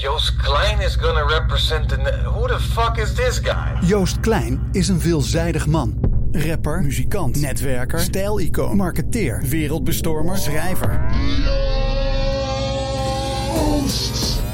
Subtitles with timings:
[0.00, 1.96] Joost Klein is gonna represent the.
[2.24, 3.86] Who the fuck is this guy?
[3.86, 5.98] Joost Klein is een veelzijdig man.
[6.32, 10.90] Rapper, muzikant, netwerker, stijlicoon, marketeer, wereldbestormer, schrijver.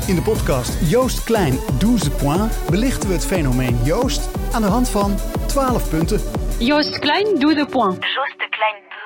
[0.07, 4.89] In de podcast Joost Klein 12 points belichten we het fenomeen Joost aan de hand
[4.89, 6.20] van 12 punten.
[6.59, 8.05] Joost Klein, doe de point.
[8.05, 8.98] Joost de Klein 12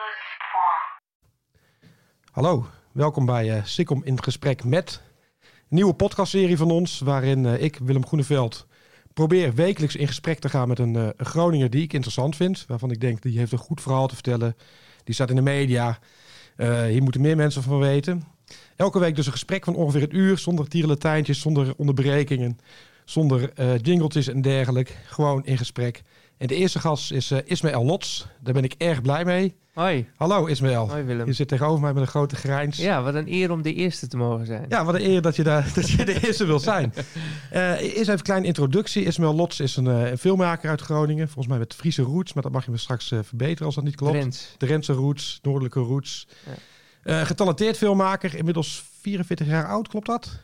[0.52, 2.30] points.
[2.32, 5.06] Hallo, welkom bij uh, Sikkom in gesprek met
[5.68, 8.66] nieuwe podcastserie van ons, waarin uh, ik, Willem Groeneveld,
[9.14, 12.64] probeer wekelijks in gesprek te gaan met een, uh, een Groninger die ik interessant vind,
[12.68, 14.56] waarvan ik denk die heeft een goed verhaal te vertellen,
[15.04, 15.98] die staat in de media,
[16.88, 18.22] hier moeten meer mensen van weten.
[18.76, 22.58] Elke week dus een gesprek van ongeveer een uur, zonder tierenlatijntjes, zonder onderbrekingen,
[23.04, 26.02] zonder jingletjes en dergelijke, gewoon in gesprek.
[26.38, 28.26] En de eerste gast is uh, Ismaël Lots.
[28.40, 29.54] Daar ben ik erg blij mee.
[29.78, 30.06] Hoi.
[30.16, 30.88] Hallo Ismaël.
[30.90, 31.26] Hoi Willem.
[31.26, 32.76] Je zit tegenover mij met een grote grijns.
[32.76, 34.64] Ja, wat een eer om de eerste te mogen zijn.
[34.68, 36.92] Ja, wat een eer dat je, daar, dat je de eerste wil zijn.
[37.52, 39.04] uh, eerst even een kleine introductie.
[39.04, 41.26] Ismaël Lots is een, uh, een, filmmaker uit Groningen.
[41.26, 43.96] Volgens mij met Friese roots, maar dat mag je me straks verbeteren als dat niet
[43.96, 44.12] klopt.
[44.12, 44.54] Drents.
[44.56, 46.28] Drentse roots, noordelijke roots.
[47.04, 47.24] Ja.
[47.24, 50.40] getalenteerd filmmaker, inmiddels 44 jaar oud, klopt dat?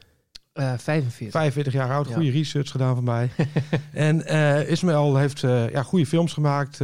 [0.55, 1.31] Uh, 45.
[1.31, 2.33] 45 jaar oud, goede ja.
[2.33, 3.31] research gedaan van mij.
[3.93, 6.81] en uh, Ismaël heeft uh, ja, goede films gemaakt,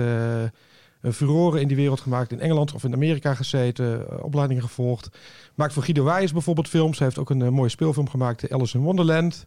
[1.02, 5.08] furoren in die wereld gemaakt, in Engeland of in Amerika gezeten, opleidingen gevolgd.
[5.54, 9.46] Maakt voor Guido Wijs bijvoorbeeld films, heeft ook een mooie speelfilm gemaakt, Alice in Wonderland.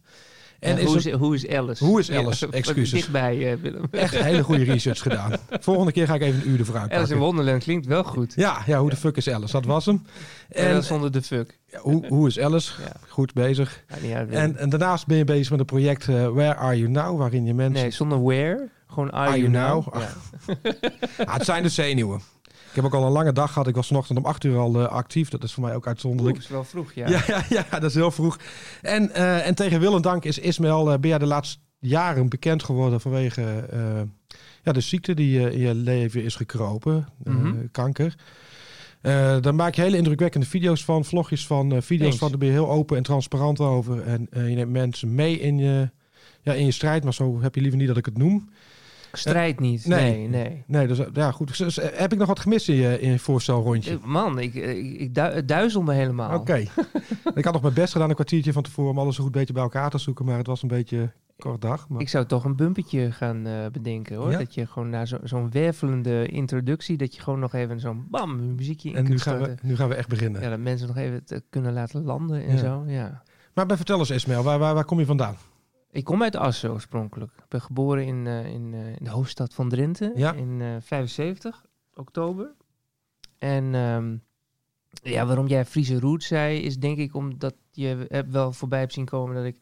[0.64, 1.86] En ja, hoe, is, hoe is Alice?
[1.86, 2.48] Hoe is Alice?
[2.52, 2.92] Excuses.
[2.92, 3.86] Dichtbij, Willem.
[3.92, 5.32] Echt hele goede research gedaan.
[5.50, 6.98] Volgende keer ga ik even een uur ervoor uitpakken.
[6.98, 8.34] Alice in Wonderland klinkt wel goed.
[8.36, 9.52] Ja, ja hoe de fuck is Alice?
[9.52, 10.02] Dat was hem.
[10.50, 11.60] En, en zonder de fuck.
[11.66, 12.72] Ja, hoe, hoe is Alice?
[12.82, 12.92] Ja.
[13.08, 13.84] Goed bezig.
[14.02, 17.18] Ja, en, en daarnaast ben je bezig met een project uh, Where Are You Now?
[17.18, 17.82] Waarin je mensen...
[17.82, 18.70] Nee, zonder where.
[18.94, 19.94] Gewoon Are, are You, you Now?
[19.94, 20.04] now?
[21.28, 22.22] ah, het zijn de zenuwen.
[22.44, 23.68] Ik heb ook al een lange dag gehad.
[23.68, 25.30] Ik was vanochtend om 8 uur al uh, actief.
[25.30, 26.36] Dat is voor mij ook uitzonderlijk.
[26.36, 27.08] Dat is wel vroeg, ja.
[27.10, 28.40] Ja, ja, ja dat is heel vroeg.
[28.82, 32.30] En, uh, en tegen wil en dank is Ismaël, uh, ben jij de laatste jaren
[32.30, 33.68] bekend geworden vanwege
[34.64, 37.08] ja, de ziekte die in je leven is gekropen.
[37.24, 37.72] Mm -hmm.
[37.72, 38.16] Kanker.
[39.04, 42.30] Uh, daar maak je hele indrukwekkende video's van, vlogjes van, uh, video's van.
[42.30, 44.02] Daar ben je heel open en transparant over.
[44.02, 45.90] En uh, je neemt mensen mee in je,
[46.42, 48.50] ja, in je strijd, maar zo heb je liever niet dat ik het noem.
[49.18, 50.28] Strijd niet, nee, nee.
[50.28, 50.64] nee.
[50.68, 51.58] nee dus ja, goed.
[51.58, 54.00] Dus, heb ik nog wat gemist in je, in je voorstelrondje?
[54.04, 56.40] Man, ik, ik, ik du duizel me helemaal.
[56.40, 56.40] Oké.
[56.40, 56.70] Okay.
[57.36, 59.54] ik had nog mijn best gedaan, een kwartiertje van tevoren, om alles een goed beetje
[59.54, 61.90] bij elkaar te zoeken, maar het was een beetje kort dag.
[61.90, 62.02] Maar...
[62.02, 64.32] Ik zou toch een bumpetje gaan uh, bedenken hoor.
[64.32, 64.38] Ja?
[64.38, 68.56] Dat je gewoon na zo'n zo wervelende introductie, dat je gewoon nog even zo'n bam,
[68.56, 70.42] muziekje in En nu kunt gaan, we, nu gaan we echt beginnen.
[70.42, 72.58] Ja, dat mensen nog even het kunnen laten landen en Ja.
[72.58, 72.84] zo.
[72.88, 73.24] Ja.
[73.54, 75.36] Maar bij vertel eens Ismael, waar, waar, waar kom je vandaan?
[75.94, 77.32] Ik kom uit Assen oorspronkelijk.
[77.38, 80.34] Ik ben geboren in, uh, in, uh, in de hoofdstad van Drenthe Ja.
[80.34, 82.52] in uh, 75, oktober.
[83.38, 84.24] En um,
[84.92, 88.94] ja, waarom jij Friese Root zei, is denk ik omdat je hebt wel voorbij hebt
[88.94, 89.58] zien komen dat ik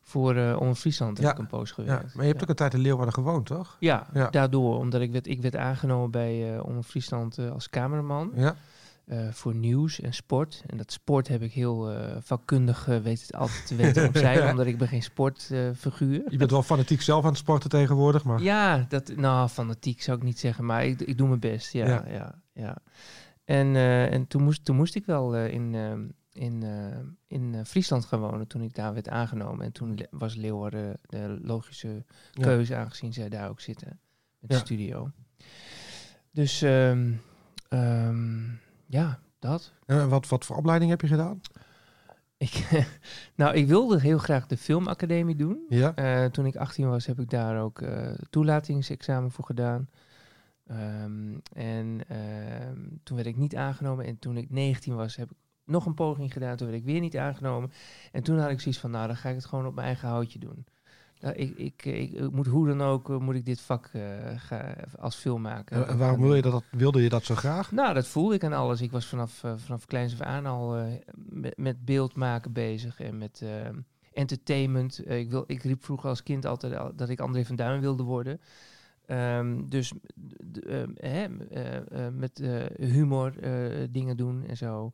[0.00, 2.02] voor uh, Om Friesland heb een poos gewerkt.
[2.02, 3.76] Ja, maar je hebt ook een tijd in Leeuwarden gewoond, toch?
[3.80, 4.78] Ja, daardoor.
[4.78, 8.32] Omdat ik werd, ik werd aangenomen bij Om Friesland als cameraman.
[8.34, 8.56] Ja.
[9.06, 10.62] Uh, voor nieuws en sport.
[10.66, 14.50] En dat sport heb ik heel uh, vakkundig uh, weet het altijd te weten omzeilen,
[14.50, 16.22] omdat ik ben geen sportfiguur.
[16.28, 18.42] Je bent wel fanatiek zelf aan het sporten tegenwoordig, maar...
[18.42, 21.72] Ja, dat, nou, fanatiek zou ik niet zeggen, maar ik, ik doe mijn best.
[21.72, 22.42] Ja, Ja.
[22.52, 22.76] ja.
[23.44, 23.76] En,
[24.10, 25.92] en toen, moest, toen moest ik wel in, uh,
[26.32, 26.64] in,
[27.26, 29.64] in Friesland gaan wonen toen ik daar werd aangenomen.
[29.64, 32.42] En toen was Leeuwarden de logische Ja.
[32.42, 34.00] keuze, aangezien zij daar ook zitten
[34.38, 34.56] met Ja.
[34.56, 35.10] de studio.
[36.30, 37.20] Dus um,
[37.70, 39.72] um, ja, dat.
[39.86, 41.40] En wat, wat voor opleiding heb je gedaan?
[42.36, 42.86] Ik,
[43.34, 45.64] nou, ik wilde heel graag de filmacademie doen.
[45.68, 45.92] Ja.
[45.98, 49.88] Uh, toen ik 18 was, heb ik daar ook uh, toelatingsexamen voor gedaan.
[50.70, 52.00] Um, en
[52.68, 54.04] um, toen werd ik niet aangenomen.
[54.04, 56.56] En toen ik 19 was, heb ik nog een poging gedaan.
[56.56, 57.72] Toen werd ik weer niet aangenomen.
[58.12, 60.08] En toen had ik zoiets van, nou, dan ga ik het gewoon op mijn eigen
[60.08, 60.66] houtje doen.
[61.34, 64.02] Ik, ik, ik, ik, moet hoe dan ook, uh, moet ik dit vak uh,
[64.36, 65.82] ga, als filmmaker.
[65.82, 67.72] En waarom wil je dat, wilde je dat zo graag?
[67.72, 68.80] Nou, dat voelde ik aan alles.
[68.80, 73.18] Ik was vanaf, uh, vanaf kleins af aan al met, met beeld maken bezig en
[73.18, 73.44] met
[74.12, 75.10] entertainment.
[75.10, 78.02] Ik, wil, ik riep vroeger als kind altijd al dat ik André van Duin wilde
[78.02, 78.40] worden.
[79.08, 79.92] Um, dus
[80.94, 81.26] hè,
[82.10, 82.42] met
[82.78, 83.32] humor
[83.90, 84.90] dingen doen en zo.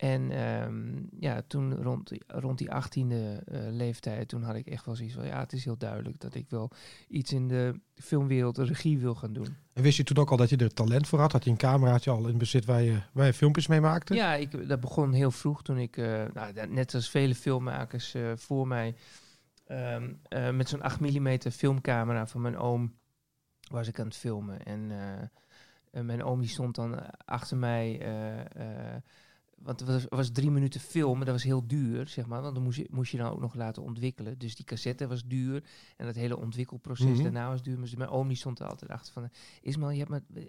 [0.00, 4.84] En ehm, ja, toen rond, die- rond die achttiende eh leeftijd, toen had ik echt
[4.86, 6.70] wel zoiets van, ja, het is heel duidelijk dat ik wel
[7.08, 9.56] iets in de filmwereld, de regie wil gaan doen.
[9.72, 11.32] En wist je toen ook al dat je er talent voor had?
[11.32, 14.14] Had je een cameraatje al in bezit waar je, waar je filmpjes mee maakte?
[14.14, 18.32] Ja, ik, dat begon heel vroeg toen ik, eh, nou, net als vele filmmakers eh,
[18.36, 18.94] voor mij,
[19.66, 22.94] ehm, eh, met zo'n 8 mm filmcamera van mijn oom
[23.70, 24.64] was ik aan het filmen.
[24.64, 24.90] En,
[25.92, 28.00] mijn oom die stond dan achter mij,
[29.62, 32.62] want het was, was drie minuten filmen, dat was heel duur, zeg maar, want dan
[32.64, 34.38] moest je, moest je dan ook nog laten ontwikkelen.
[34.38, 35.64] Dus die cassette was duur
[35.96, 37.22] en het hele ontwikkelproces Mhm.
[37.22, 37.80] daarna was duur.
[37.80, 39.28] Dus mijn oom die stond er altijd achter van,
[39.62, 40.42] Ismael, je hebt maar eh,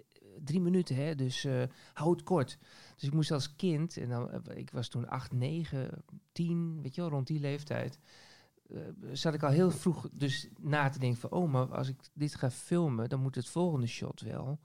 [0.44, 1.62] drie minuten, hè, dus eh
[1.92, 2.58] hou het kort.
[2.94, 6.94] Dus ik moest als kind, en dan, eh, ik was toen 8, 9, 10, weet
[6.94, 7.98] je wel, rond die leeftijd.
[8.68, 8.78] eh,
[9.12, 12.34] zat ik al heel vroeg dus na te denken van, oh, maar als ik dit
[12.34, 14.58] ga filmen, dan moet het volgende shot wel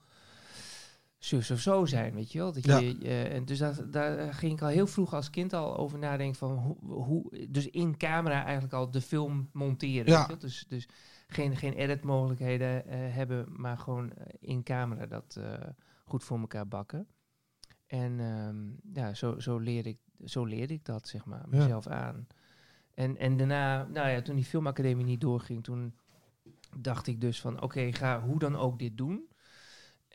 [1.27, 2.51] zus of zo zijn, weet je wel.
[2.53, 2.77] Dat Ja.
[2.77, 6.35] je, en dus dat, daar ging ik al heel vroeg als kind al over nadenken
[6.37, 10.05] van hoe, hoe dus in camera eigenlijk al de film monteren.
[10.11, 10.17] Ja.
[10.17, 10.37] weet je wel.
[10.39, 10.87] Dus, dus
[11.27, 15.53] geen, geen edit mogelijkheden eh, hebben, maar gewoon eh, in camera dat eh,
[16.05, 17.07] goed voor elkaar bakken.
[17.87, 21.57] En ehm, ja, zo, zo, leerde ik, zo leerde ik dat, zeg maar, Ja.
[21.57, 22.27] mezelf aan.
[22.93, 25.93] En, en daarna, nou ja, toen die filmacademie niet doorging, toen
[26.77, 29.27] dacht ik dus van, oké, ga hoe dan ook dit doen.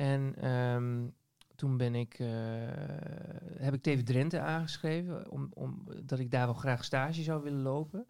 [0.02, 1.06] En ehm,
[1.54, 2.28] toen ben ik, eh,
[3.58, 7.62] heb ik TV Drenthe aangeschreven, om, om, dat ik daar wel graag stage zou willen
[7.62, 8.06] lopen.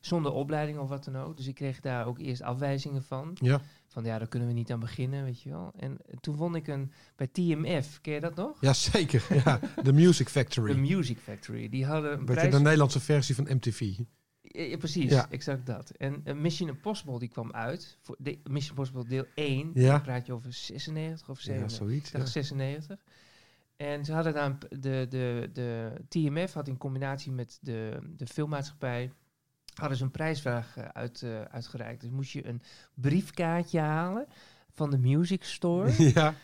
[0.00, 1.36] Zonder opleiding of wat dan ook.
[1.36, 3.36] Dus ik kreeg daar ook eerst afwijzingen van.
[3.40, 3.60] Ja.
[3.86, 5.72] Van ja, daar kunnen we niet aan beginnen, weet je wel.
[5.76, 8.60] En toen vond ik een, bij TMF, ken je dat nog?
[8.60, 9.60] Jazeker, ja.
[9.82, 10.72] The Music Factory.
[10.72, 11.68] De Music Factory.
[11.68, 12.54] Die hadden een Beetje prijs...
[12.54, 13.98] de Nederlandse versie van MTV.
[14.52, 15.30] Ja, ja, precies, Ja.
[15.30, 15.90] exact dat.
[15.90, 17.98] En eh, Mission Impossible die kwam uit.
[18.02, 19.70] Voor de, Mission Impossible deel 1.
[19.74, 19.90] Ja.
[19.90, 21.86] Dan praat je over 96 of Ja, 97.
[21.86, 22.10] zoiets.
[22.12, 23.04] Ik dacht 96.
[23.76, 29.10] En ze hadden dan de, de, de TMF had in combinatie met de, de filmmaatschappij
[29.74, 32.00] hadden ze een prijsvraag eh, uit, eh, uitgereikt.
[32.00, 32.62] Dus moest je een
[32.94, 34.26] briefkaartje halen
[34.70, 35.92] van de Music Store.
[36.14, 36.34] Ja.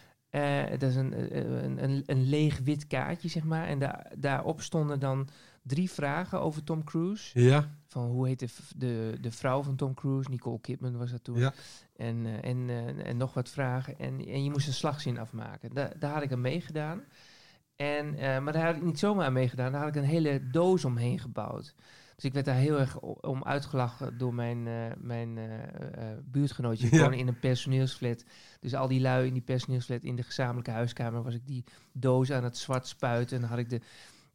[0.70, 3.66] Dat is een, een, een, een leeg wit kaartje, zeg maar.
[3.66, 5.28] En daar daarop stonden dan
[5.62, 7.40] drie vragen over Tom Cruise.
[7.40, 7.70] Ja.
[7.94, 10.30] Van hoe heet de, de, de vrouw van Tom Cruise?
[10.30, 11.38] Nicole Kidman was dat toen.
[11.38, 11.52] Ja.
[11.96, 13.98] En, eh, en, eh, en nog wat vragen.
[13.98, 15.74] En, en je moest een slagzin afmaken.
[15.74, 17.02] Da daar had ik aan meegedaan.
[17.76, 19.72] En, eh, maar daar had ik niet zomaar aan meegedaan.
[19.72, 21.74] Daar had ik een hele doos omheen gebouwd.
[22.14, 24.62] Dus ik werd daar heel erg om uitgelachen door mijn,
[25.00, 26.86] mijn eh, buurtgenootje.
[26.86, 27.00] Ik Ja.
[27.00, 28.24] woonde in een personeelsflat.
[28.60, 32.32] Dus al die lui in die personeelsflat in de gezamenlijke huiskamer was ik die doos
[32.32, 33.34] aan het zwart spuiten.
[33.36, 33.80] En dan had ik de,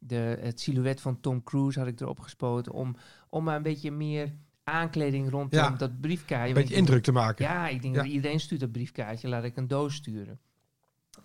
[0.00, 2.72] de, het silhouet van Tom Cruise had ik erop gespoten.
[2.72, 2.96] Om,
[3.28, 5.70] om maar een beetje meer aankleding rondom Ja.
[5.70, 6.48] dat briefkaartje.
[6.48, 7.44] Een beetje indruk te maken.
[7.44, 8.02] ja, ik denk Ja.
[8.02, 9.28] dat iedereen stuurt dat briefkaartje.
[9.28, 10.40] Laat ik een doos sturen.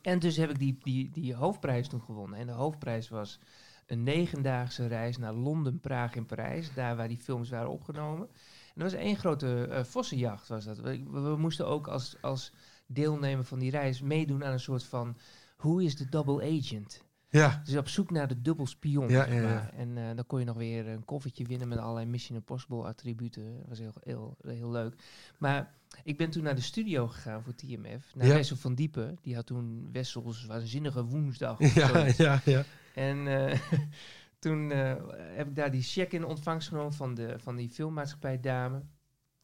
[0.01, 2.39] En dus heb ik die, die, die hoofdprijs toen gewonnen.
[2.39, 3.39] En de hoofdprijs was
[3.86, 6.74] een negendaagse reis naar Londen, Praag en Parijs.
[6.74, 8.27] Daar waar die films waren opgenomen.
[8.27, 10.48] En dat was één grote eh vossenjacht.
[10.48, 10.77] Was dat.
[10.80, 12.51] We, we- we moesten ook als, als
[12.88, 15.18] deelnemer van die reis meedoen aan een soort van...
[15.56, 17.04] Hoe is de double agent?
[17.38, 17.62] Ja.
[17.66, 19.10] Dus op zoek naar de dubbel spion.
[19.10, 19.70] Ja, zeg ja.
[19.72, 23.58] En eh, dan kon je nog weer een koffertje winnen met allerlei Mission Impossible attributen.
[23.58, 24.96] Dat was heel, heel, heel leuk.
[25.38, 25.74] Maar
[26.04, 28.16] ik ben toen naar de studio gegaan voor TMF.
[28.16, 28.28] Naar.
[28.28, 29.18] Wessel van Diepen.
[29.22, 31.60] Die had toen Wessels waanzinnige woensdag.
[31.76, 32.64] Ja, ja, ja.
[32.94, 33.60] En eh,
[34.40, 34.96] toen eh,
[35.36, 38.82] heb ik daar die check in ontvangst genomen van, de, van die filmmaatschappij dame.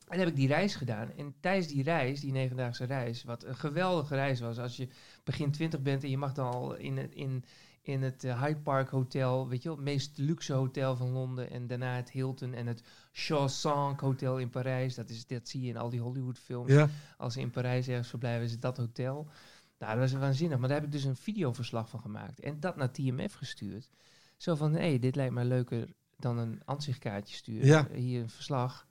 [0.07, 1.12] En heb ik die reis gedaan.
[1.17, 4.60] En tijdens die reis, die negendaagse reis, wat een geweldige reis was.
[4.60, 4.88] Als je
[5.24, 7.43] begin twintig bent en je mag dan al in in,
[7.81, 11.50] in het eh, Hyde Park Hotel, weet je wel, het meest luxe hotel van Londen.
[11.50, 14.95] En daarna het Hilton en het Shawshank Hotel in Parijs.
[14.95, 16.89] Dat, is, dat zie je in al die Hollywood films Ja.
[17.17, 19.27] als ze in Parijs ergens verblijven, is het dat hotel.
[19.79, 20.59] Nou, dat was waanzinnig.
[20.59, 22.39] Maar daar heb ik dus een videoverslag van gemaakt.
[22.39, 23.89] En dat naar TMF gestuurd.
[24.38, 27.67] Zo van, hé, hey, dit lijkt mij leuker dan een ansichtkaartje sturen.
[27.67, 27.88] Ja.
[27.93, 28.88] Hier een verslag.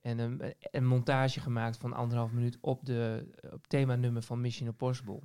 [0.00, 5.20] En een, een montage gemaakt van anderhalf minuut op de op themanummer van Mission Impossible.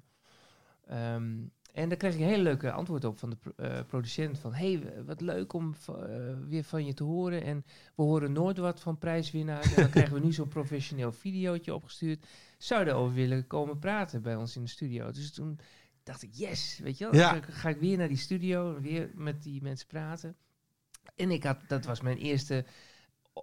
[0.85, 1.33] Ehm,
[1.75, 4.39] en daar kreeg ik een hele leuke antwoord op van de eh, producent.
[4.39, 5.95] Van, hey, wat leuk om eh,
[6.47, 7.43] weer van je te horen.
[7.43, 7.65] En
[7.95, 9.73] we horen nooit wat van prijswinnaars.
[9.73, 12.25] En dan krijgen we nu zo'n professioneel videootje opgestuurd.
[12.57, 15.11] Zou je erover willen komen praten bij ons in de studio?
[15.11, 15.59] Dus toen
[16.03, 17.15] dacht ik, yes, weet je wel.
[17.15, 17.31] Ja.
[17.31, 20.35] Dan ga, ga ik weer naar die studio, weer met die mensen praten.
[21.15, 22.65] En ik had, dat was mijn eerste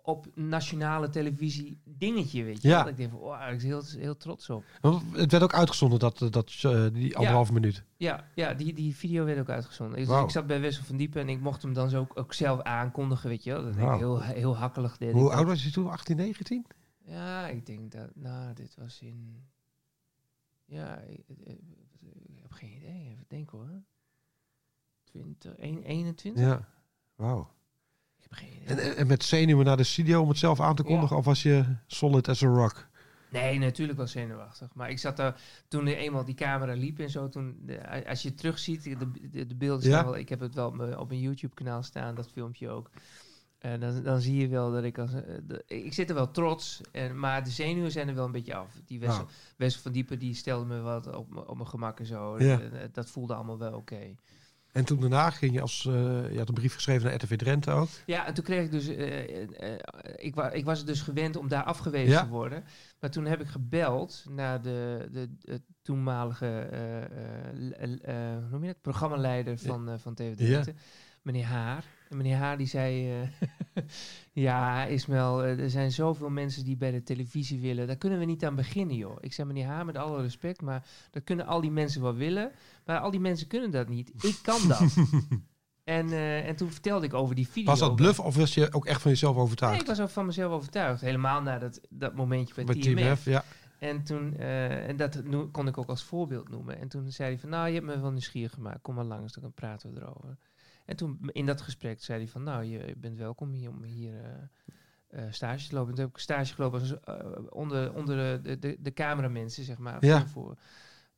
[0.02, 2.78] op nationale televisie dingetje, weet je Ja.
[2.78, 2.88] wel.
[2.88, 4.64] Ik denk van, wow, ik ben heel, heel trots op.
[5.12, 7.84] Het werd ook uitgezonden, dat, dat, eh, die anderhalve minuut.
[7.96, 9.98] Ja, ja die, die video werd ook uitgezonden.
[10.06, 12.32] Dus ik zat bij Wessel van Diepen en ik mocht hem dan zo ook, ook
[12.32, 13.62] zelf aankondigen, weet je wel.
[13.62, 14.96] Dat ik heel, heel hakkelig.
[14.98, 15.32] Deed ik Hoe dat.
[15.38, 15.90] oud was je toen?
[15.90, 16.66] 18, 19?
[17.04, 19.44] Ja, ik denk dat, nou, dit was in,
[20.64, 21.58] ja, ik, ik-
[22.42, 23.82] heb geen idee, even denken hoor.
[25.04, 26.44] 20, 1, 21?
[26.44, 26.68] Ja.
[27.14, 27.40] Wauw.
[27.40, 27.50] Ik heb geen
[28.18, 28.21] idee.
[28.66, 31.16] En, en- met zenuwen naar de studio om het zelf aan te kondigen?
[31.16, 32.86] Of was je solid as a rock?
[33.30, 34.74] Nee, natuurlijk wel zenuwachtig.
[34.74, 37.28] Maar ik zat daar toen eenmaal die camera liep en zo.
[37.28, 38.96] Toen, de- als je terugziet, de,
[39.30, 39.92] de, de beelden Ja.
[39.96, 40.16] staan wel.
[40.16, 40.66] Ik heb het wel
[40.98, 42.90] op mijn, YouTube-kanaal staan, dat filmpje ook.
[43.58, 45.12] En dan, dan zie je wel dat ik als.
[45.12, 48.32] eh, de- ik zit er wel trots, en, maar de zenuwen zijn er wel een
[48.32, 48.68] beetje af.
[48.86, 49.28] Die Wessel, Nou.
[49.56, 52.38] Wessel van Diepen die stelde me wat op, op mijn gemak en zo.
[52.42, 52.60] Ja.
[52.60, 54.14] Eh, dat voelde allemaal wel oké.
[54.72, 55.86] En toen daarna ging je als...
[55.86, 55.92] eh,
[56.32, 57.88] je had een brief geschreven naar RTV Drenthe ook.
[58.06, 58.88] Ja, en toen kreeg ik dus.
[58.88, 59.78] eh, eh,
[60.16, 62.22] ik, wa ik was dus gewend om daar afgewezen Ja.
[62.22, 62.64] te worden.
[63.00, 66.68] Maar toen heb ik gebeld naar de, de, de toenmalige.
[68.50, 68.80] noem je dat?
[68.82, 70.46] Programmaleider van, van TV Ja.
[70.46, 70.74] Drenthe.
[71.22, 71.84] Meneer Haar.
[72.12, 73.10] En meneer Haar die zei.
[73.10, 73.82] eh,
[74.46, 77.86] ja, Ismael, eh, er zijn zoveel mensen die bij de televisie willen.
[77.86, 79.16] Daar kunnen we niet aan beginnen, joh.
[79.20, 80.62] Ik zei, meneer Haar, met alle respect.
[80.62, 82.52] Maar dat kunnen al die mensen wel willen.
[82.84, 84.12] Maar al die mensen kunnen dat niet.
[84.24, 84.96] Ik kan dat.
[85.84, 87.70] En, eh, en toen vertelde ik over die video.
[87.70, 89.80] Was dat bluff of was je ook echt van jezelf Nee, overtuigd?
[89.80, 91.00] ik was ook van mezelf overtuigd.
[91.00, 93.24] Helemaal na dat, dat momentje bij, Bij TMF.
[93.24, 93.44] Ja.
[93.78, 96.78] En toen, en dat kon ik ook als voorbeeld noemen.
[96.78, 98.82] En toen zei hij van, nou, je hebt me wel nieuwsgierig gemaakt.
[98.82, 100.36] Kom maar langs, dan praten we erover.
[100.84, 103.82] En toen in dat gesprek zei hij van, nou, je, je bent welkom hier om
[103.82, 105.88] hier eh, eh, stage te lopen.
[105.90, 107.16] En toen heb ik stage gelopen als, eh,
[107.48, 110.04] onder, onder de, de, de cameramensen, zeg maar.
[110.06, 110.26] Ja.
[110.26, 110.56] Voor,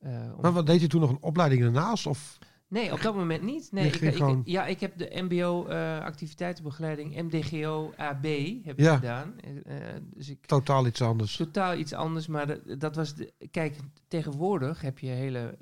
[0.02, 2.06] om- Maar wat deed je toen nog een opleiding ernaast?
[2.06, 3.68] Of Nee, op dat moment niet.
[3.72, 8.24] Nee, ik, ja, ik heb de MBO eh, activiteitenbegeleiding MDGO AB
[8.64, 9.34] heb ik gedaan.
[10.02, 11.36] Dus ik totaal iets anders?
[11.36, 13.76] totaal iets anders, maar dat, dat was de, kijk,
[14.08, 15.58] tegenwoordig heb je hele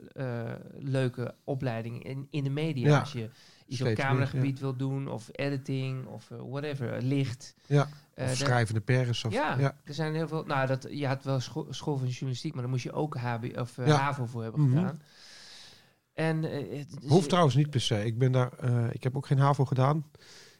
[0.79, 3.29] leuke opleidingen in, in de media Ja, als je
[3.73, 7.55] iets steeds op cameragebied wil doen of editing of eh, whatever, licht.
[7.67, 9.25] Ja, Eh, of schrijvende pers?
[9.25, 9.77] Of, ja, ja.
[9.85, 10.45] er zijn heel veel.
[10.45, 13.59] Nou, dat, je had wel scho- school van journalistiek, maar daar moest je ook HB
[13.59, 13.97] of eh, Ja.
[13.97, 14.77] HAVO voor hebben Mhm.
[14.79, 15.03] gedaan.
[16.15, 18.05] En het- dus- Hoeft trouwens niet per se.
[18.05, 18.53] Ik, ben daar,
[18.93, 20.05] ik heb ook geen HAVO gedaan.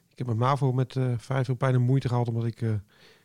[0.09, 2.29] Ik heb mijn MAVO met vrij veel pijn en moeite gehad...
[2.29, 2.63] omdat ik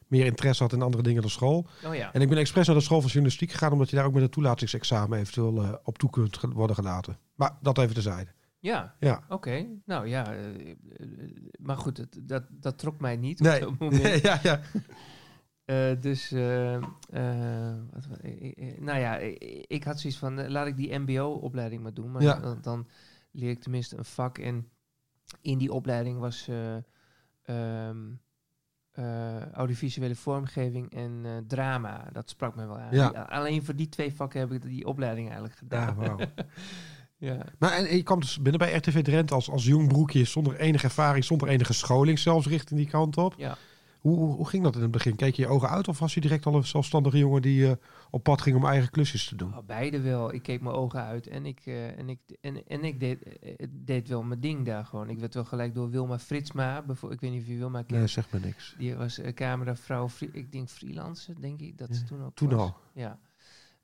[0.07, 1.67] meer interesse had in andere dingen dan school.
[1.85, 2.13] Oh ja.
[2.13, 3.71] En ik ben expres naar de school van journalistiek gegaan...
[3.71, 7.17] omdat je daar ook met een toelatingsexamen eventueel op toe kunt worden gelaten.
[7.35, 8.31] Maar dat even terzijde.
[8.59, 9.23] Ja, Ja.
[9.29, 9.65] oké.
[9.85, 10.75] Nou ja, eh, eh,
[11.59, 13.67] maar goed, het, dat, dat trok mij niet Nee.
[13.67, 14.21] op dat moment.
[14.21, 14.59] ja, ja.
[15.67, 18.29] Eh, dus, wat, wa-
[18.79, 19.15] nou ja,
[19.67, 22.11] ik, had zoiets van, laat ik die mbo-opleiding maar doen.
[22.11, 22.39] Maar Ja.
[22.39, 22.87] dan, dan
[23.31, 24.37] leer ik tenminste een vak.
[24.37, 24.69] En
[25.41, 26.75] in die opleiding was eh,
[27.43, 27.97] ehm,
[28.91, 32.09] eh, audiovisuele vormgeving en drama.
[32.11, 32.93] Dat sprak me wel aan.
[32.95, 33.07] Ja.
[33.09, 36.19] Alleen voor die twee vakken heb ik die opleiding eigenlijk Ja, gedaan.
[37.17, 37.45] ja.
[37.59, 40.23] Maar en, en je kwam dus binnen bij RTV Drenthe als, als jong broekje...
[40.23, 43.33] zonder enige ervaring, zonder enige scholing zelfs richting die kant op.
[43.37, 43.57] Ja.
[43.97, 45.15] Hoe, hoe, hoe ging dat in het begin?
[45.15, 47.41] Keek je je ogen uit of was je direct al een zelfstandige jongen...
[47.41, 47.75] die eh,
[48.09, 49.57] op pad ging om eigen klusjes te doen?
[49.57, 50.33] Oh, beide wel.
[50.33, 53.67] Ik keek mijn ogen uit en ik, eh, en ik, en, en ik deed, eh,
[53.69, 55.09] deed wel mijn ding daar gewoon.
[55.09, 57.99] Ik werd wel gelijk door Wilma Fritsma, ik weet niet of je Wilma kent.
[57.99, 58.75] Nee, zeg maar niks.
[58.77, 62.59] Die was cameravrouw, ik denk freelancer, denk ik, dat ze Ja, toen ook Toen was.
[62.59, 62.77] al.
[62.93, 63.19] Ja.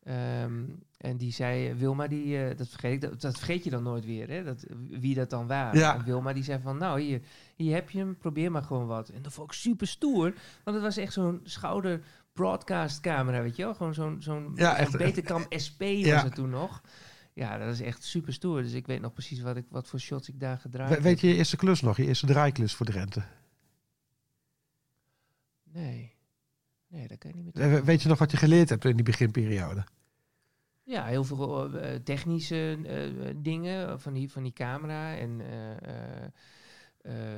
[0.04, 0.64] Ehm,
[0.98, 3.84] en die zei, eh, Wilma, die, eh, dat, vergeet ik, dat, dat vergeet je dan
[3.84, 4.44] nooit weer, hè?
[4.44, 5.80] Dat, wie dat dan waren.
[5.80, 5.96] Ja.
[5.96, 7.22] En Wilma die zei van, nou hier,
[7.56, 9.10] hier heb je hem, probeer maar gewoon wat.
[9.10, 10.34] En dat vond ik super stoer,
[10.64, 12.02] want het was echt zo'n schouder
[12.34, 13.74] broadcast camera, weet je wel?
[13.76, 14.88] Gewoon zo'n zo'n Ja.
[14.98, 16.14] Betacam SP Ja.
[16.14, 16.82] was het toen nog.
[17.34, 18.62] Ja, dat is echt super stoer.
[18.62, 21.04] Dus ik weet nog precies wat, ik, wat voor shots ik daar gedraaid We- heb.
[21.04, 21.98] weet je je eerste klus nog?
[21.98, 23.24] Je eerste draaiklus voor Drenthe?
[25.64, 26.13] Nee.
[26.94, 28.86] Nee, dat kan je niet meer Eh, we- Weet je nog wat je geleerd hebt
[28.86, 29.84] in die beginperiode?
[30.84, 35.42] Ja, heel veel eh, technische eh, eh, dingen van die, van die camera en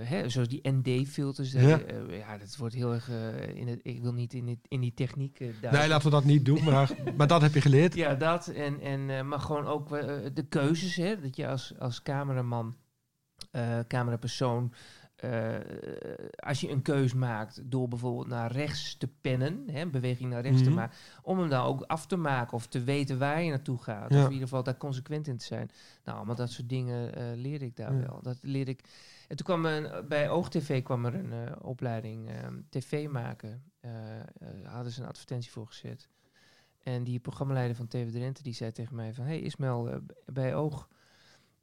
[0.03, 1.51] hè, zoals die ND-filters.
[1.51, 1.59] Ja.
[1.61, 1.79] Ja.
[2.09, 3.09] ja, dat wordt heel erg
[3.53, 3.79] in het.
[3.83, 5.39] Ik wil niet in, het, in die techniek.
[5.39, 7.95] Nee, laten we dat niet doen, maar, maar dat heb je geleerd.
[8.03, 9.89] Ja, dat en, en maar gewoon ook
[10.33, 12.75] de keuzes, hè, dat je als, als cameraman,
[13.87, 14.73] camerapersoon,
[15.15, 15.55] eh,
[16.35, 20.61] als je een keus maakt door bijvoorbeeld naar rechts te pennen, hè, beweging naar rechts
[20.61, 20.69] Mhm.
[20.69, 23.77] te maken, om hem dan ook af te maken of te weten waar je naartoe
[23.77, 24.11] gaat.
[24.13, 24.17] Ja.
[24.19, 25.69] Of in ieder geval daar consequent in te zijn.
[26.03, 27.99] Nou, allemaal dat soort dingen eh leerde ik daar Ja.
[27.99, 28.19] wel.
[28.21, 28.81] Dat leerde ik.
[29.27, 32.35] En toen kwam er een- bij OogTV kwam er een eh, opleiding eh,
[32.69, 33.63] tv maken.
[34.63, 36.09] Hadden ze een advertentie voor gezet.
[36.83, 39.25] En die programmaleider van TV Drenthe die zei tegen mij van...
[39.25, 40.87] Hey Ismael, b- bij Oog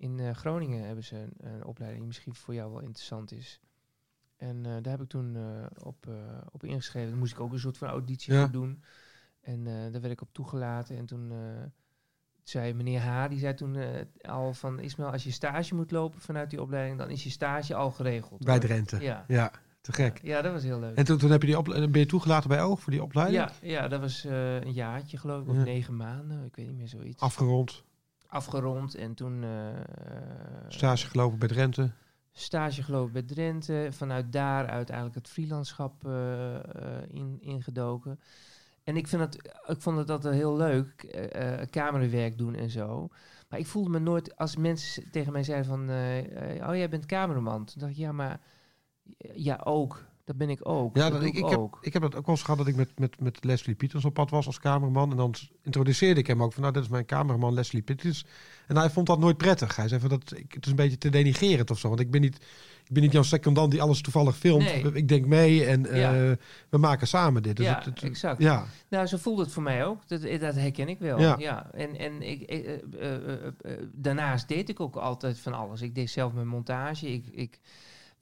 [0.03, 1.99] in eh, Groningen hebben ze een, een opleiding...
[2.01, 3.61] die misschien voor jou wel interessant is.
[4.37, 6.07] En eh, daar heb ik toen eh, op,
[6.53, 7.19] op ingeschreven.
[7.19, 8.41] Moest ik ook een soort van auditie Ja.
[8.41, 8.83] voor doen.
[9.41, 10.97] En daar werd ik op toegelaten.
[10.97, 11.33] En toen
[12.43, 13.29] zei meneer H...
[13.29, 13.77] die zei toen
[14.21, 14.81] al van...
[14.81, 16.99] Ismael, als je stage moet lopen vanuit die opleiding...
[16.99, 18.45] dan is je stage al geregeld.
[18.45, 18.65] Bij hoor.
[18.65, 19.01] Drenthe.
[19.01, 19.25] Ja.
[19.29, 20.21] Ja, te gek.
[20.23, 20.97] Ja, dat was heel leuk.
[20.97, 23.43] En toen, toen heb je die ben je toegelaten bij Oog voor die opleiding?
[23.43, 25.63] Ja, ja, dat was een jaartje geloof ik, of Ja.
[25.63, 27.23] negen maanden, ik weet niet meer zoiets.
[27.23, 27.85] Afgerond.
[28.33, 29.51] Afgerond en toen eh,
[30.69, 31.91] Stage gelopen bij Drenthe.
[32.33, 33.89] stage gelopen bij Drenthe.
[33.91, 36.63] Vanuit daaruit eigenlijk het freelandschap eh, eh,
[37.09, 38.21] in, ingedoken.
[38.85, 43.09] En ik, vind het, ik vond het altijd heel leuk, eh, camerawerk doen en zo.
[43.49, 45.81] Maar ik voelde me nooit, als mensen tegen mij zeiden van...
[46.69, 47.65] oh, jij bent cameraman.
[47.65, 48.41] Toen dacht ik, ja, maar...
[49.35, 50.05] Ja, ook.
[50.25, 50.97] Dat ben ik ook.
[50.97, 51.79] Ja, dat dat, ik, ik, heb, ook.
[51.81, 54.15] ik heb het ook wel eens gehad dat ik met, met, met Leslie Pieters op
[54.15, 55.11] pad was als cameraman.
[55.11, 58.25] En dan introduceerde ik hem ook van, nou, dit is mijn cameraman Leslie Pieters.
[58.67, 59.77] En hij vond dat nooit prettig.
[59.77, 61.89] Hij zei van, dat, ik, het is een beetje te denigrerend of zo.
[61.89, 62.37] Want ik ben niet,
[62.85, 64.63] ik ben niet jouw secondant die alles toevallig filmt.
[64.65, 64.93] Nee.
[64.93, 66.33] Ik denk mee en eh,
[66.69, 67.57] we maken samen dit.
[67.57, 68.43] Dus ja, het, het- exact.
[68.43, 70.09] Ja, Nou, zo voelde het voor mij ook.
[70.09, 71.19] Dat, eh, dat herken ik wel.
[71.21, 71.37] Ja.
[71.39, 71.71] Ja.
[71.73, 75.81] En, en ik, eh, daarnaast deed ik ook altijd van alles.
[75.83, 77.13] Ik deed zelf mijn montage.
[77.13, 77.61] Ik, ik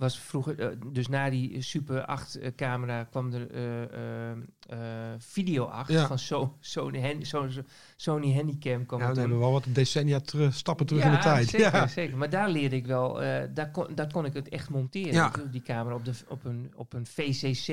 [0.00, 4.78] was vroeger, eh, dus na die Super 8 eh, camera kwam er eh,
[5.18, 6.06] Video 8 Ja.
[6.06, 7.48] van so, Sony, so-
[7.96, 8.86] Sony Handycam.
[8.86, 11.48] Kwam ja we hebben wel wat decennia terug, stappen terug ja, in de tijd.
[11.48, 11.86] Zeker, ja.
[11.86, 12.16] zeker.
[12.16, 13.14] Maar daar leerde ik wel,
[13.54, 15.12] daar, kon, daar kon ik het echt monteren.
[15.12, 15.32] Ja.
[15.50, 17.68] Die camera op, de, op, een, op een VCC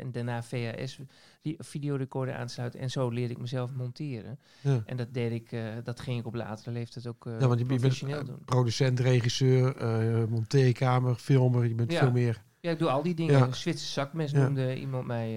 [0.00, 0.98] en daarna VHS
[1.58, 2.80] videorecorder aansluiten.
[2.80, 4.38] En zo leerde ik mezelf monteren.
[4.60, 4.82] Ja.
[4.86, 7.58] En dat deed ik, eh, dat ging ik op latere leeftijd ook eh Ja, want
[7.60, 8.38] je, bent professioneel doen.
[8.44, 11.66] producent, regisseur, eh monteerkamer, filmer.
[11.66, 11.98] Je bent Ja.
[11.98, 12.44] veel meer.
[12.60, 13.38] Ja, ik doe al die dingen.
[13.38, 13.52] Ja.
[13.52, 15.36] Zwitserse zakmes noemde iemand mij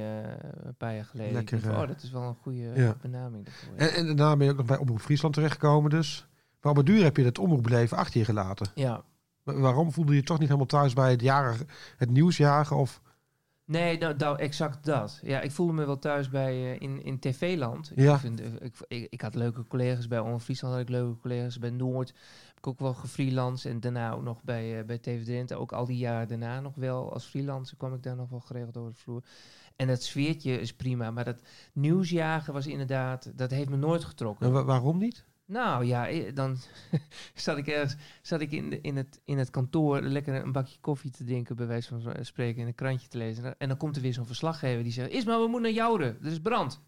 [0.64, 1.34] een paar jaar geleden.
[1.34, 3.74] Lekker, ik oh, dat is wel een goede benaming daarvoor.
[3.76, 6.28] En, en daarna ben je ook nog bij Omroep Friesland terechtgekomen dus.
[6.62, 8.68] Maar op het duur heb je het omroepbeleven achter je gelaten.
[8.76, 9.04] ja.
[9.44, 12.76] Wa- Waarom voelde je je toch niet helemaal thuis bij het, jagen, het nieuwsjagen?
[12.78, 13.02] Of,
[13.70, 15.20] Nee, nou, nou, exact dat.
[15.24, 17.92] Ja, ik voelde me wel thuis bij eh, in, in TV-land.
[17.96, 18.14] Ja.
[18.14, 21.20] Ik, vind, eh, ik, ik, ik had leuke collega's bij Omroep Friesland, had ik leuke
[21.20, 22.08] collega's bij Noord.
[22.48, 25.56] Heb ik ook wel gefreelance en daarna ook nog bij, eh, bij TV Drenthe.
[25.56, 28.78] Ook al die jaren daarna nog wel als freelancer kwam ik daar nog wel geregeld
[28.78, 29.24] over de vloer.
[29.76, 31.42] En dat sfeertje is prima, maar dat
[31.74, 34.46] nieuwsjagen was inderdaad, dat heeft me nooit getrokken.
[34.48, 35.26] en wa- waarom niet?
[35.50, 36.58] Nou ja, eh, dan
[37.36, 40.78] zat ik ergens zat ik in, de, in, het, in het kantoor lekker een bakje
[40.82, 43.58] koffie te drinken, bij wijze van spreken, en een krantje te lezen.
[43.58, 46.32] En dan komt er weer zo'n verslaggever die zegt: Isma, we moeten naar Jouren, er
[46.32, 46.82] is brand.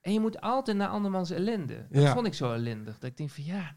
[0.00, 1.86] En je moet altijd naar andermans ellende.
[1.90, 2.12] Dat Ja.
[2.12, 2.98] vond ik zo ellendig.
[2.98, 3.74] Dat ik denk van ja.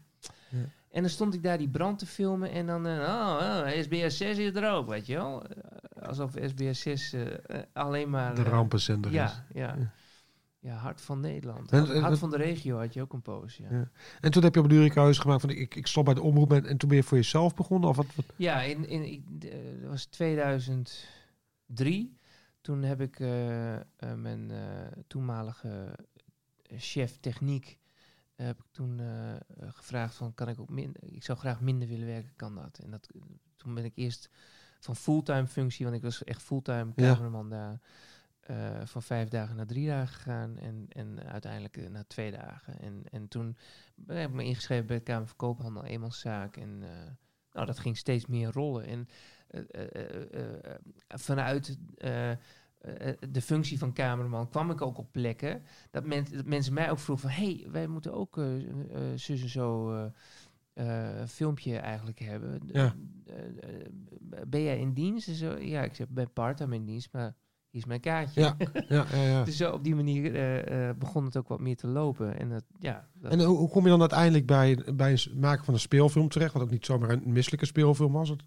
[0.48, 0.58] Ja.
[0.90, 4.38] En dan stond ik daar die brand te filmen en dan, eh, oh, SBS 6
[4.38, 5.44] is er ook, weet je wel.
[5.46, 8.34] Eh, Alsof SBS 6 eh, eh, alleen maar...
[8.34, 9.16] De rampenzender is.
[9.16, 9.74] ja, ja.
[9.78, 9.90] Ja.
[10.66, 11.72] Ja, Hart van Nederland.
[11.72, 13.68] En- Hart, en- Hart van de regio had je ook een poos, ja.
[13.70, 13.90] Ja.
[14.20, 16.52] En toen heb je op een keuze gemaakt van ik, ik stop bij de omroep
[16.52, 17.88] en, en toen ben je voor jezelf begonnen?
[17.88, 18.24] Of wat, wat?
[18.36, 22.18] Ja, in, in, ik- eh, dat was 2003.
[22.60, 23.82] Toen heb ik eh, eh,
[24.16, 24.50] mijn
[25.06, 25.98] toenmalige
[26.76, 27.78] chef techniek
[28.34, 29.00] heb ik toen
[29.66, 32.90] gevraagd van kan ik ook minder ik zou graag minder willen werken kan dat en
[32.90, 33.08] dat
[33.56, 34.30] toen ben ik eerst
[34.80, 37.12] van fulltime functie want ik was echt fulltime Ja.
[37.14, 37.80] cameraman daar
[38.46, 42.80] eh, van vijf dagen naar drie dagen gegaan en, en uiteindelijk eh, naar twee dagen
[42.80, 43.56] en, en toen
[43.94, 46.88] ben ik me ingeschreven bij de Kamer van Koophandel eenmanszaak en eh,
[47.52, 49.08] nou dat ging steeds meer rollen en
[49.46, 50.78] eh, eh, eh, eh,
[51.08, 52.38] vanuit eh, eh,
[53.30, 56.98] de functie van cameraman kwam ik ook op plekken dat, men, dat mensen mij ook
[56.98, 57.38] vroegen van...
[57.38, 58.72] hey, wij moeten ook eh eh,
[59.14, 60.06] zus en zo eh,
[60.72, 62.60] eh, een filmpje eigenlijk hebben.
[62.66, 62.94] Ja.
[63.26, 63.86] Eh, eh,
[64.46, 65.26] ben jij in dienst?
[65.60, 67.34] Ja, ik zeg, ben part-time in dienst, maar
[67.76, 68.40] hier is mijn kaartje.
[68.40, 68.56] Ja,
[68.88, 69.22] ja, ja.
[69.22, 69.44] ja.
[69.48, 72.38] Dus zo op die manier eh, eh, begon het ook wat meer te lopen.
[72.38, 75.64] En dat, ja, dat- En hoe, hoe kom je dan uiteindelijk bij, bij het maken
[75.64, 76.52] van een speelfilm terecht?
[76.52, 78.28] Wat ook niet zomaar een misselijke speelfilm was.
[78.28, 78.42] Het,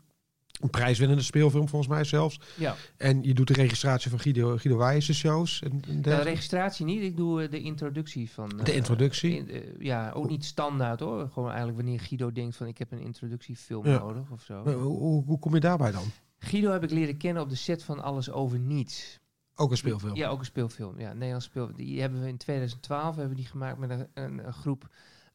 [0.59, 2.39] een prijswinnende speelfilm volgens mij zelfs.
[2.57, 2.75] ja.
[2.97, 5.61] En je doet de registratie van Guido, Guido Wijs' shows.
[5.61, 8.49] En, en De registratie niet, ik doe eh, de introductie van...
[8.63, 9.37] De introductie?
[9.37, 11.29] in- ja, ook niet standaard hoor.
[11.33, 13.99] Gewoon eigenlijk wanneer Guido denkt van ik heb een introductiefilm Ja.
[13.99, 14.63] nodig of zo.
[14.79, 16.03] Hoe, hoe kom je daarbij dan?
[16.39, 19.19] Guido heb ik leren kennen op de set van Alles Over Niets.
[19.55, 20.15] Ook een speelfilm.
[20.15, 20.99] Ja, ook een speelfilm.
[20.99, 21.77] Ja, Nederlands speelfilm.
[21.77, 24.89] Die hebben we in 2012 hebben we die gemaakt met een, een, een groep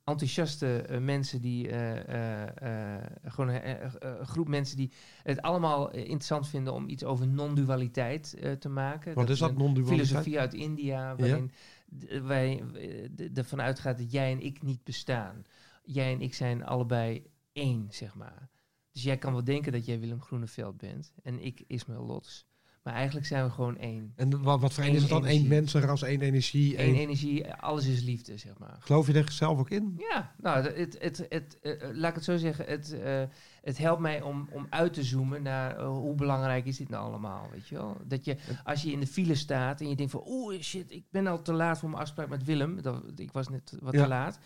[0.05, 3.90] enthousiaste eh, mensen die eh, eh, gewoon een,
[4.27, 9.14] groep mensen die het allemaal interessant vinden om iets over non-dualiteit te maken.
[9.14, 10.07] Wat is dat, non-dualiteit?
[10.07, 11.51] Filosofie uit India, waarin
[12.23, 12.62] wij
[13.35, 15.45] ervan uitgaat dat jij en ik niet bestaan.
[15.83, 18.49] Jij en ik zijn allebei één, zeg maar.
[18.94, 22.46] Dus jij kan wel denken dat jij Willem Groeneveld bent en ik Ismail Lots.
[22.83, 24.12] Maar eigenlijk zijn we gewoon één.
[24.16, 25.26] En wat, wat voor één is het dan?
[25.26, 26.78] Eén mensenras, één energie.
[26.78, 26.96] Eén Één...
[26.96, 28.76] energie, alles is liefde, zeg maar.
[28.80, 29.94] Geloof je er zelf ook in?
[30.11, 32.64] Ja, nou, het, het, het, eh, eh, laat ik het zo zeggen.
[32.66, 33.22] Het, eh,
[33.62, 37.48] het helpt mij om, om uit te zoomen naar hoe belangrijk is dit nou allemaal,
[37.50, 37.96] weet je wel?
[38.07, 40.22] Dat je, als je in de file staat en je denkt van...
[40.26, 42.83] Oeh, shit, ik ben al te laat voor mijn afspraak met Willem.
[42.83, 44.02] Dat, ik was net wat Ja.
[44.02, 44.38] te laat.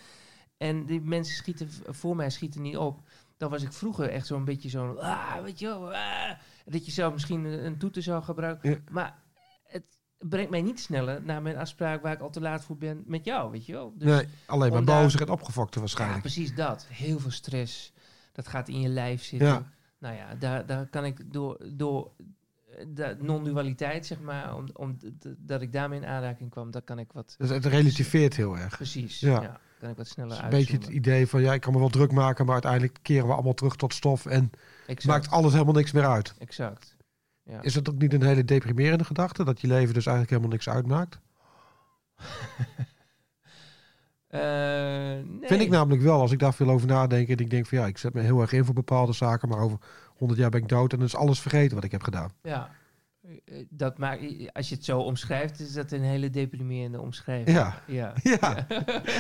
[0.57, 3.03] En die mensen schieten voor mij schieten niet op.
[3.39, 4.99] Dan was ik vroeger echt zo'n beetje zo'n...
[5.01, 6.31] Ah, weet je wel, ah,
[6.67, 8.71] dat je zelf misschien een, een toeter zou gebruiken.
[8.71, 8.79] Ja.
[8.91, 9.19] Maar
[9.67, 9.85] het,
[10.19, 13.25] brengt mij niet sneller naar mijn afspraak waar ik al te laat voor ben met
[13.25, 13.93] jou, weet je wel.
[13.97, 16.21] Dus, nee, alleen maar om bozer en opgefokte ja, waarschijnlijk.
[16.21, 16.87] precies dat.
[16.91, 17.93] Heel veel stress.
[18.33, 19.49] Dat gaat in je lijf zitten.
[19.49, 19.73] Ja.
[19.99, 22.11] Nou ja, daar, daar kan ik door, door
[22.89, 26.99] de non-dualiteit, zeg maar, om, om, d- dat ik daarmee in aanraking kwam, daar kan
[26.99, 28.77] ik wat, Dus het relativeert heel erg.
[28.77, 29.43] precies, Ja.
[29.43, 29.61] ja.
[29.79, 31.79] Kan ik wat Het sneller is een beetje het idee van ja, ik kan me
[31.79, 34.51] wel druk maken, maar uiteindelijk keren we allemaal terug tot stof en
[34.87, 36.35] Exact, maakt alles helemaal niks meer uit.
[36.39, 36.97] exact.
[37.43, 37.63] Ja.
[37.63, 39.45] Is dat ook niet een hele deprimerende gedachte?
[39.45, 41.19] Dat je leven dus eigenlijk helemaal niks uitmaakt?
[44.29, 45.39] Eh, nee.
[45.49, 47.29] Vind ik namelijk wel, als ik daar veel over nadenk.
[47.29, 49.49] En ik denk van ja, ik zet me heel erg in voor bepaalde zaken.
[49.49, 49.79] Maar over
[50.17, 52.33] 100 jaar ben ik dood en dan is alles vergeten wat ik heb gedaan.
[52.43, 52.71] Ja.
[53.71, 57.57] Dat maakt, als je het zo omschrijft, is dat een hele deprimerende omschrijving.
[57.57, 58.13] Ja, Ja.
[58.41, 58.67] ja.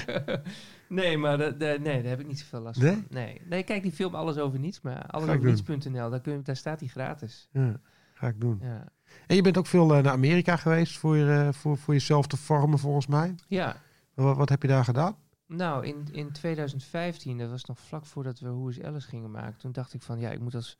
[0.88, 2.92] nee, maar dat, nee, daar heb ik niet zoveel last Nee?
[2.92, 3.04] van.
[3.10, 3.40] Nee.
[3.48, 6.88] nee, kijk die film Alles Over Niets, maar allesoverniets.nl, daar, kun je- daar staat die
[6.88, 7.48] gratis.
[7.52, 7.80] ja
[8.14, 8.58] ga ik doen.
[8.62, 8.84] Ja.
[9.26, 12.36] En je bent ook veel eh, naar Amerika geweest voor, eh, voor, voor jezelf te
[12.36, 13.34] vormen volgens mij.
[13.48, 13.76] ja,
[14.14, 15.16] Wat, wat heb je daar gedaan?
[15.46, 19.58] nou, in, in 2015, dat was nog vlak voordat we Who is Alice gingen maken,
[19.58, 20.78] toen dacht ik van, ja, ik moet als,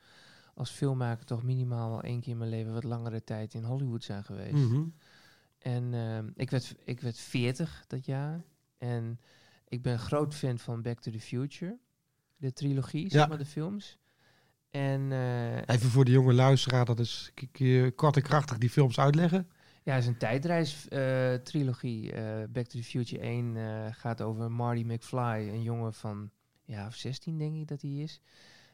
[0.59, 4.05] als filmmaker toch minimaal wel één keer in mijn leven wat langere tijd in Hollywood
[4.05, 4.53] zijn geweest.
[4.55, 4.83] Mhm.
[5.59, 8.44] En ehm, ik, werd, ik werd 40 dat jaar.
[8.79, 9.21] En
[9.68, 11.79] ik ben groot fan van Back to the Future.
[12.37, 13.09] De trilogie, Ja.
[13.09, 13.99] zeg maar, de films.
[14.71, 17.33] En eh, Even voor de jonge luisteraar, dat is
[17.94, 19.49] kort en krachtig die films uitleggen.
[19.83, 22.12] ja, het is een tijdreis-trilogie.
[22.12, 26.31] Eh, Back to the Future 1 eh, gaat over Marty McFly, een jongen van
[26.64, 28.21] ja, of 16 denk ik dat hij is.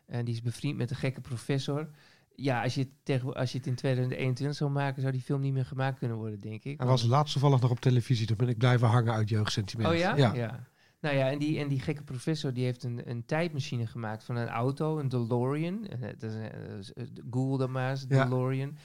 [0.07, 1.89] En die is bevriend met een gekke professor.
[2.37, 5.41] Ja, als je, het tegen, als je het in 2021 zou maken, zou die film
[5.41, 6.79] niet meer gemaakt kunnen worden, denk ik.
[6.79, 9.89] Hij was laatst toevallig nog op televisie, toen ben ik blijven hangen uit jeugdsentiment.
[9.93, 10.17] Oh ja?
[10.17, 10.67] Ja.
[11.01, 14.37] Nou ja, en die, en die gekke professor die heeft een, een tijdmachine gemaakt van
[14.37, 15.87] een auto, een DeLorean.
[15.87, 18.25] Eh, Dat is, eh, eh, Google maar eens, Ja.
[18.25, 18.77] DeLorean.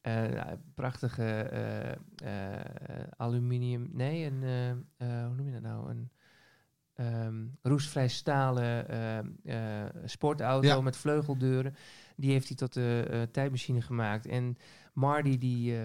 [0.00, 2.60] Eh, prachtige eh, eh,
[3.16, 5.90] aluminium, nee, een, eh, eh, hoe noem je dat nou?
[5.90, 6.10] Een
[6.94, 9.18] ehm, roestvrij stalen eh,
[9.82, 10.80] eh, sportauto Ja.
[10.80, 11.74] met vleugeldeuren.
[12.16, 14.26] Die heeft hij tot de eh, tijdmachine gemaakt.
[14.26, 14.56] En
[14.92, 15.82] Marty die eh,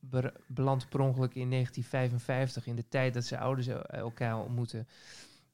[0.00, 4.88] be- belandt per ongeluk in 1955, in de tijd dat zijn ouders el- elkaar ontmoeten.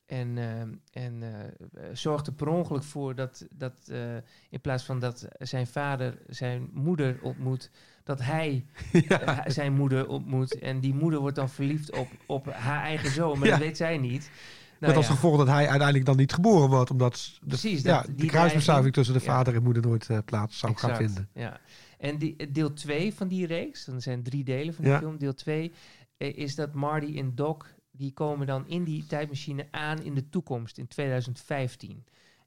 [0.06, 0.60] En, eh,
[1.04, 1.22] en
[1.92, 3.92] zorgt er per ongeluk voor dat, dat
[4.50, 7.70] in plaats van dat zijn vader zijn moeder ontmoet,
[8.04, 8.64] dat hij
[9.46, 10.58] zijn moeder ontmoet.
[10.58, 13.54] En die moeder wordt dan verliefd op, op haar eigen zoon, maar Ja.
[13.56, 14.30] dat weet zij niet.
[14.82, 16.90] Met Nou als ja, gevolg dat hij uiteindelijk dan niet geboren wordt.
[16.90, 20.58] Omdat de, Precies, dat- de die kruisbestuiving tussen de vader en moeder nooit eh, plaats
[20.58, 21.28] zou gaan vinden.
[21.34, 21.60] Ja.
[21.98, 24.98] En die, deel 2 van die reeks, dan zijn drie delen van Ja.
[24.98, 25.18] film.
[25.18, 25.72] Deel 2
[26.16, 27.56] is dat Marty en Doc,
[27.90, 32.04] die komen dan in die tijdmachine aan in de toekomst, in 2015.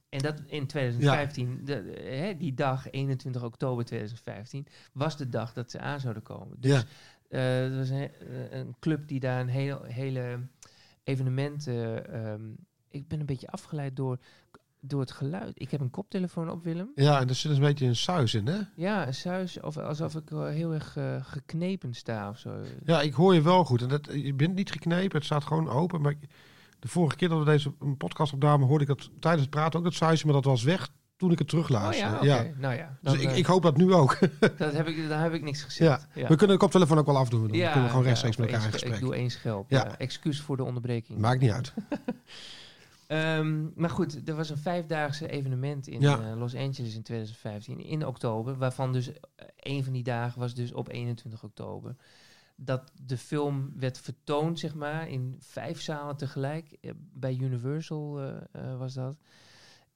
[0.10, 5.54] En dat in 2015, de, eh, hè, die dag, 21 oktober 2015, was de dag
[5.54, 6.58] dat ze aan zouden komen.
[6.60, 6.84] Dus Ja.
[7.30, 10.39] eh, er was een, eh, een club die daar een heel, hele
[11.05, 11.67] evenement...
[11.67, 12.41] eh, ehm,
[12.89, 14.17] ik ben een beetje afgeleid door,
[14.79, 15.61] door het geluid.
[15.61, 16.91] Ik heb een koptelefoon op, Willem.
[16.95, 18.59] Ja, en er zit een beetje een suis in, hè?
[18.75, 22.61] Ja, een suis, of alsof ik eh, heel erg eh, geknepen sta of zo.
[22.85, 23.81] Ja, ik hoor je wel goed.
[23.81, 26.01] En dat, je bent niet geknepen, het staat gewoon open.
[26.01, 26.15] Maar
[26.79, 29.79] de vorige keer dat we deze een podcast opnamen, hoorde ik dat tijdens het praten
[29.79, 32.25] ook dat suisje, maar dat was weg toen ik het Oh terugluisterde.
[32.25, 32.54] ja, oké.
[32.58, 34.17] Nou ja, Dus ik, eh, ik hoop dat nu ook.
[34.58, 35.65] dat heb ik, dan heb ik niks ja.
[35.65, 36.08] gezegd.
[36.13, 36.28] Ja.
[36.28, 37.39] We kunnen de koptelefoon ook wel afdoen.
[37.41, 38.93] Dan kunnen we gewoon ja, rechtstreeks met elkaar in gesprek.
[38.93, 39.69] Ik doe één schelp.
[39.69, 39.78] Ja.
[39.86, 39.97] Ja.
[39.97, 41.19] excuus voor de onderbreking.
[41.19, 41.73] Maakt niet uit.
[43.08, 46.19] Ehm, maar goed, er was een vijfdaagse evenement in Ja.
[46.19, 48.58] eh, Los Angeles in 2015, in oktober.
[48.58, 49.17] Waarvan dus eh,
[49.58, 51.95] een van die dagen was dus op 21 oktober.
[52.56, 56.78] Dat de film werd vertoond, zeg maar, in vijf zalen tegelijk.
[57.13, 58.21] Bij Universal
[58.78, 59.17] was dat.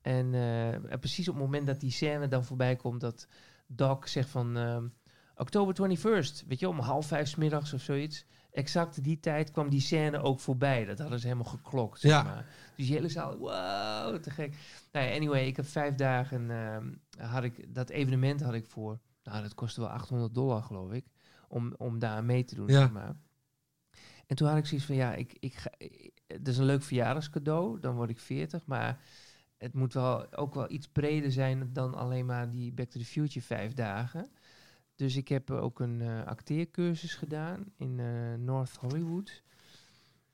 [0.02, 3.28] En eh, precies op het moment dat die scène dan voorbij komt, dat
[3.68, 4.88] Doc zegt van ehm
[5.36, 8.26] oktober 21st, weet je, om half vijf 's middags of zoiets.
[8.52, 10.86] Exact die tijd kwam die scène ook voorbij.
[10.86, 12.00] Dat hadden ze helemaal geklokt.
[12.00, 12.24] Zeg Ja.
[12.24, 12.46] maar.
[12.76, 14.56] Dus die hele zaal, wow, te gek.
[14.92, 16.92] Nou ja, anyway, ik heb vijf dagen, ehm,
[17.30, 21.06] had ik, dat evenement had ik voor, nou dat kostte wel 800 dollar geloof ik,
[21.48, 22.68] om, om daar mee te doen.
[22.68, 22.80] Ja.
[22.80, 23.16] Zeg maar.
[24.28, 25.72] En toen had ik zoiets van, ja, ik, ik ga,
[26.28, 29.00] het is een leuk verjaardagscadeau, dan word ik 40, maar
[29.60, 33.06] het moet wel ook wel iets breder zijn dan alleen maar die Back to the
[33.06, 34.30] Future vijf dagen.
[34.96, 39.44] Dus ik heb ook een eh, acteercursus gedaan in eh, North Hollywood.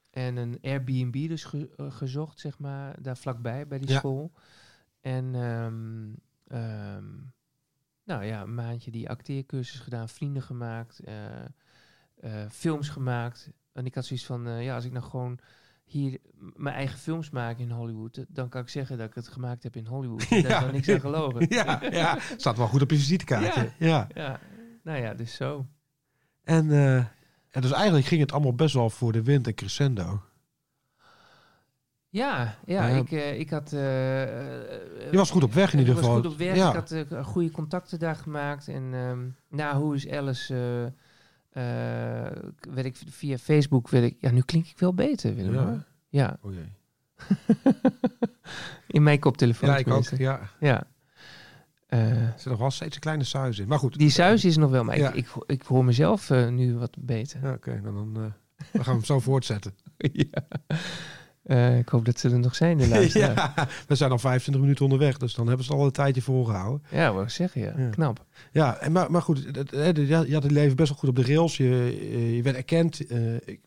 [0.09, 3.97] En een Airbnb dus ge- eh, gezocht, zeg maar, daar vlakbij, bij die Ja.
[3.97, 4.31] school.
[5.01, 6.13] En ehm,
[6.47, 7.05] ehm,
[8.03, 11.01] nou ja, een maandje die acteercursus gedaan, vrienden gemaakt,
[12.49, 13.49] films gemaakt.
[13.71, 15.39] En ik had zoiets van, ja, als ik nou gewoon
[15.85, 19.63] hier mijn eigen films maak in Hollywood, dan kan ik zeggen dat ik het gemaakt
[19.63, 20.29] heb in Hollywood.
[20.29, 20.61] Daar Ja.
[20.61, 21.45] wel niks aan gelogen.
[21.55, 23.69] ja, ja, staat wel goed op je visitekaartje.
[23.79, 24.07] Ja.
[24.13, 24.39] Ja,
[24.83, 25.65] nou ja, dus zo.
[26.43, 26.95] En, eh,
[27.49, 30.21] en dus eigenlijk ging het allemaal best wel voor de wind en crescendo.
[32.09, 32.95] Ja, ja, Ja.
[32.97, 33.73] ik, eh, ik had...
[33.73, 36.13] eh, Je was goed op weg in ik ieder geval.
[36.15, 36.55] was goed op weg.
[36.55, 36.69] Ja.
[36.69, 36.75] Ik
[37.09, 38.67] had goede contacten daar gemaakt.
[38.67, 39.19] En ehm
[39.57, 40.93] na hoe is Alice...
[41.55, 42.31] eh, eh,
[42.69, 43.89] werd ik via Facebook...
[43.89, 45.53] Werd ik, ja, nu klink ik wel beter, Willem.
[45.53, 45.85] Ja.
[46.09, 46.71] Ja, Oh jee.
[48.87, 50.03] in mijn koptelefoon Ja, ik ook.
[50.03, 50.39] Ja.
[50.59, 50.87] Ja.
[51.87, 53.67] Eh, Er zit nog wel steeds een kleine suis in.
[53.67, 53.97] Maar goed.
[53.97, 55.09] die suis is nog wel, maar Ja.
[55.11, 57.39] ik, ik, ik hoor mezelf eh, nu wat beter.
[57.43, 58.21] Ja, Oké, dan, dan, eh,
[58.71, 59.75] dan gaan we hem zo voortzetten.
[59.97, 60.47] ja.
[61.45, 63.53] Eh, ik hoop dat ze er nog zijn, de ja,
[63.87, 66.83] we zijn al 25 minuten onderweg, dus dan hebben ze al een tijdje volgehouden.
[66.91, 67.89] Ja, wou ik zeggen, ja.
[67.89, 68.25] Knap.
[68.51, 71.33] Ja, en maar, maar goed, je had je het leven best wel goed op de
[71.33, 71.57] rails.
[71.57, 73.07] Je, je werd erkend.
[73.07, 73.59] Eh, ik,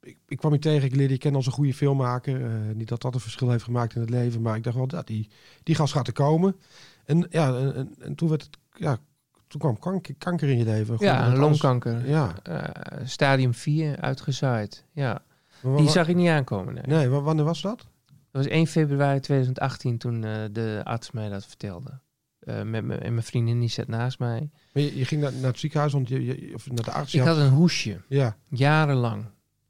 [0.00, 2.44] ik, ik kwam je tegen, ik leerde je kennen als een goede filmmaker.
[2.44, 4.86] Eh, niet dat dat een verschil heeft gemaakt in het leven, maar ik dacht wel,
[4.86, 5.28] dat die,
[5.62, 6.56] die gast gaat er komen.
[7.04, 8.98] En ja, en, en, en toen werd het, ja,
[9.46, 10.96] toen kwam kanker, kanker in je leven.
[10.96, 12.08] Goed, Ja, longkanker.
[12.08, 12.34] Ja.
[12.42, 14.84] Eh, stadium 4, uitgezaaid.
[14.92, 15.22] Ja.
[15.64, 16.74] Maar Die zag ik niet aankomen.
[16.74, 16.82] Nee.
[16.86, 17.78] Nee, wa- wanneer was dat?
[18.06, 22.00] Dat was 1 februari 2018 toen eh, de arts mij dat vertelde.
[22.38, 24.50] Eh, met me, en mijn vriendin die zat naast mij.
[24.72, 27.14] Maar je, je ging naar, naar het ziekenhuis, want je, je, of naar de arts.
[27.14, 29.24] Ik had een hoesje, Ja, jarenlang.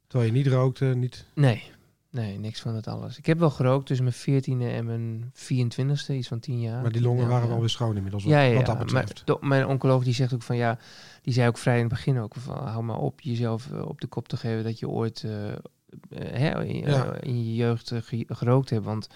[0.06, 1.26] terwijl je niet rookte, niet...
[1.34, 1.62] Nee,
[2.10, 3.18] nee, niks van het alles.
[3.18, 6.82] Ik heb wel gerookt tussen mijn 14e en mijn 24e, iets van 10 jaar.
[6.82, 7.50] Maar die longen Ja, waren ja.
[7.50, 9.22] wel weer schoon inmiddels, Ja, ja, wat dat Maar betreft.
[9.24, 10.78] do- mijn oncoloog die zegt ook van ja,
[11.22, 14.00] die zei ook vrij in het begin ook van hou maar op jezelf eh, op
[14.00, 15.26] de kop te geven dat je ooit
[16.14, 17.12] hè, in, Ja.
[17.12, 19.08] eh, in je jeugd eh, ge- gerookt hebt, want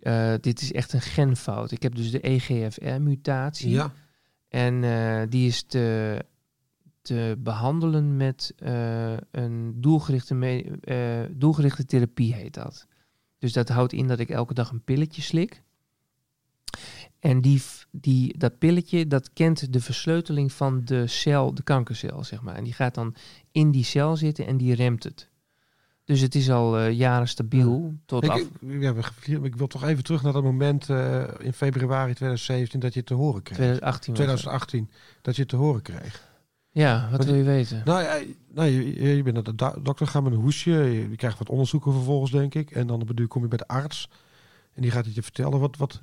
[0.00, 1.70] eh, dit is echt een genfout.
[1.70, 3.92] Ik heb dus de EGFR-mutatie ja,
[4.48, 6.18] en eh, die is te,
[7.02, 12.86] te behandelen met eh, een doelgerichte, me- eh, doelgerichte therapie heet dat.
[13.38, 15.62] Dus dat houdt in dat ik elke dag een pilletje slik.
[17.18, 22.42] En die, die, dat pilletje, dat kent de versleuteling van de cel, de kankercel, zeg
[22.42, 22.54] maar.
[22.54, 23.14] En die gaat dan
[23.52, 25.28] in die cel zitten en die remt het.
[26.06, 28.42] Dus het is al eh, jaren stabiel tot Ik, af...
[28.60, 29.02] ja, we
[29.42, 33.08] ik wil toch even terug naar dat moment eh, in februari 2017 dat je het
[33.08, 33.56] te horen kreeg.
[33.56, 34.38] 2018 was het.
[34.38, 34.90] 2018,
[35.22, 36.28] dat je het te horen kreeg.
[36.70, 37.82] Ja, wat Want- wil je weten?
[37.84, 38.18] Nou, ja,
[38.52, 40.70] nou je, je bent naar de do- dokter gaan met een hoesje.
[40.70, 42.70] Je, je krijgt wat onderzoeken vervolgens, denk ik.
[42.70, 44.08] En dan bedoel, kom je bij de arts.
[44.74, 45.76] En die gaat het je vertellen wat...
[45.76, 46.00] wat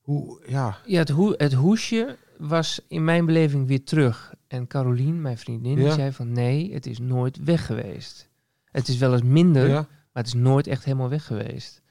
[0.00, 4.34] hoe, ja, Ja, het, hoe, het hoesje was in mijn beleving weer terug.
[4.48, 8.28] En Carolien, mijn vriendin, die zei van nee, het is nooit weg geweest.
[8.76, 11.82] Het is wel eens minder, ja, maar het is nooit echt helemaal weg geweest.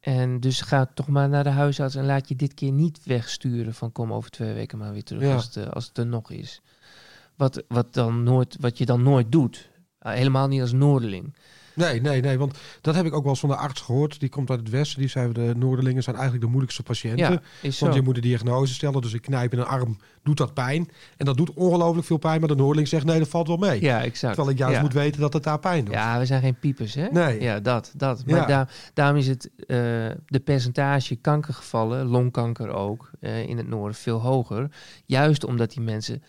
[0.00, 3.74] En dus ga toch maar naar de huisarts en laat je dit keer niet wegsturen
[3.74, 5.34] van kom over twee weken maar weer terug Ja.
[5.34, 6.60] als, het, eh, als het er nog is.
[7.36, 9.68] Wat, wat, dan nooit, wat je dan nooit doet.
[9.98, 11.34] Ah, helemaal niet als Noorderling.
[11.78, 12.38] Nee, nee, nee.
[12.38, 14.20] Want dat heb ik ook wel eens van de arts gehoord.
[14.20, 14.98] Die komt uit het westen.
[15.00, 17.32] Die zei, de Noorderlingen zijn eigenlijk de moeilijkste patiënten.
[17.32, 17.84] Ja, is zo.
[17.84, 19.00] Want je moet de diagnose stellen.
[19.02, 20.88] Dus ik knijp in een arm, doet dat pijn.
[21.16, 22.38] En dat doet ongelooflijk veel pijn.
[22.40, 23.80] Maar de Noorderling zegt, nee, dat valt wel mee.
[23.82, 24.34] Ja, exact.
[24.34, 24.82] Terwijl ik juist ja.
[24.82, 25.94] moet weten dat het daar pijn doet.
[25.94, 27.06] Ja, we zijn geen piepers, hè?
[27.10, 27.40] Nee.
[27.40, 28.26] Ja, dat, dat.
[28.26, 28.46] Maar Ja.
[28.46, 29.76] daar, daarom is het eh,
[30.26, 34.70] de percentage kankergevallen, longkanker ook, eh, in het noorden veel hoger.
[35.06, 36.22] Juist omdat die mensen,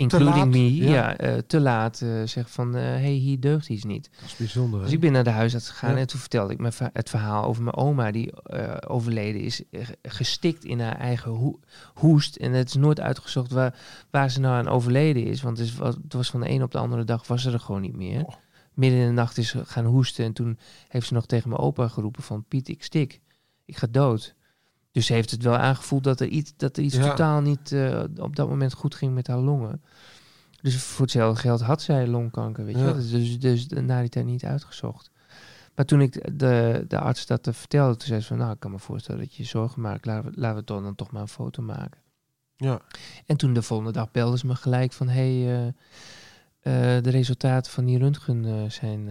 [0.00, 0.90] including laat, me, ja.
[0.90, 1.16] ja.
[1.16, 4.10] eh, te laat eh, zeggen van, hé, hey, hier deugt iets niet.
[4.20, 4.78] Dat is bijzonder.
[4.78, 4.84] hè?
[4.84, 5.96] Dus ik ben naar de huisarts gegaan Ja.
[5.98, 9.86] en toen vertelde ik me het verhaal over mijn oma die eh, overleden is, eh,
[10.02, 11.58] gestikt in haar eigen hoe-
[11.94, 12.36] hoest.
[12.36, 13.78] En het is nooit uitgezocht waar,
[14.10, 16.70] waar ze nou aan overleden is, want het, is, het was van de een op
[16.70, 18.24] de andere dag was ze er gewoon niet meer.
[18.24, 18.34] Oh.
[18.74, 20.58] Midden in de nacht is ze gaan hoesten en toen
[20.88, 23.20] heeft ze nog tegen mijn opa geroepen van Piet, ik stik,
[23.64, 24.34] ik ga dood.
[24.92, 27.08] Dus ze heeft het wel aangevoeld dat er iets, dat er iets Ja.
[27.08, 29.82] totaal niet eh, op dat moment goed ging met haar longen.
[30.62, 32.94] Dus voor hetzelfde geld had zij longkanker, weet je wel.
[32.94, 35.10] Dus, dus na die tijd niet uitgezocht.
[35.74, 38.38] Maar toen ik de, de arts dat vertelde, toen zei ze van...
[38.38, 40.06] nou, ik kan me voorstellen dat je je zorgen maakt.
[40.06, 42.00] Laten we, laten we dan, dan toch maar een foto maken.
[42.56, 42.80] Ja.
[43.26, 45.08] En toen de volgende dag belden ze me gelijk van...
[45.08, 45.72] hé, hey,
[46.60, 49.08] eh, eh, de resultaten van die röntgen zijn,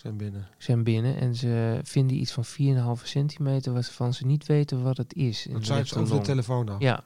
[0.00, 0.48] Zijn binnen.
[0.58, 1.16] zijn binnen.
[1.16, 2.44] En ze vinden iets van
[2.98, 3.72] 4,5 centimeter...
[3.72, 5.46] waarvan ze niet weten wat het is.
[5.52, 6.84] Dat zei ze over de telefoon nou.
[6.84, 7.04] Ja.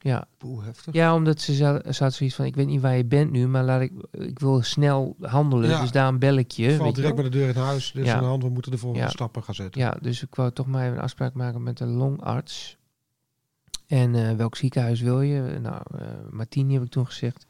[0.00, 0.94] Ja, Poeh, heftig.
[0.94, 3.46] ja, omdat ze za- ze had zoiets van, ik weet niet waar je bent nu,
[3.48, 5.68] maar laat ik, ik wil snel handelen.
[5.70, 5.80] Ja.
[5.80, 6.76] Dus daarom bel ik je.
[6.76, 7.92] Valt direct bij de deur in huis.
[7.92, 8.14] Is Ja.
[8.14, 8.42] aan de hand.
[8.42, 9.10] We moeten de volgende Ja.
[9.10, 9.80] stappen gaan zetten.
[9.80, 12.76] Ja, dus ik wou toch maar even een afspraak maken met de longarts.
[13.86, 15.58] En eh, welk ziekenhuis wil je?
[15.62, 17.46] Nou, eh Martini heb ik toen gezegd.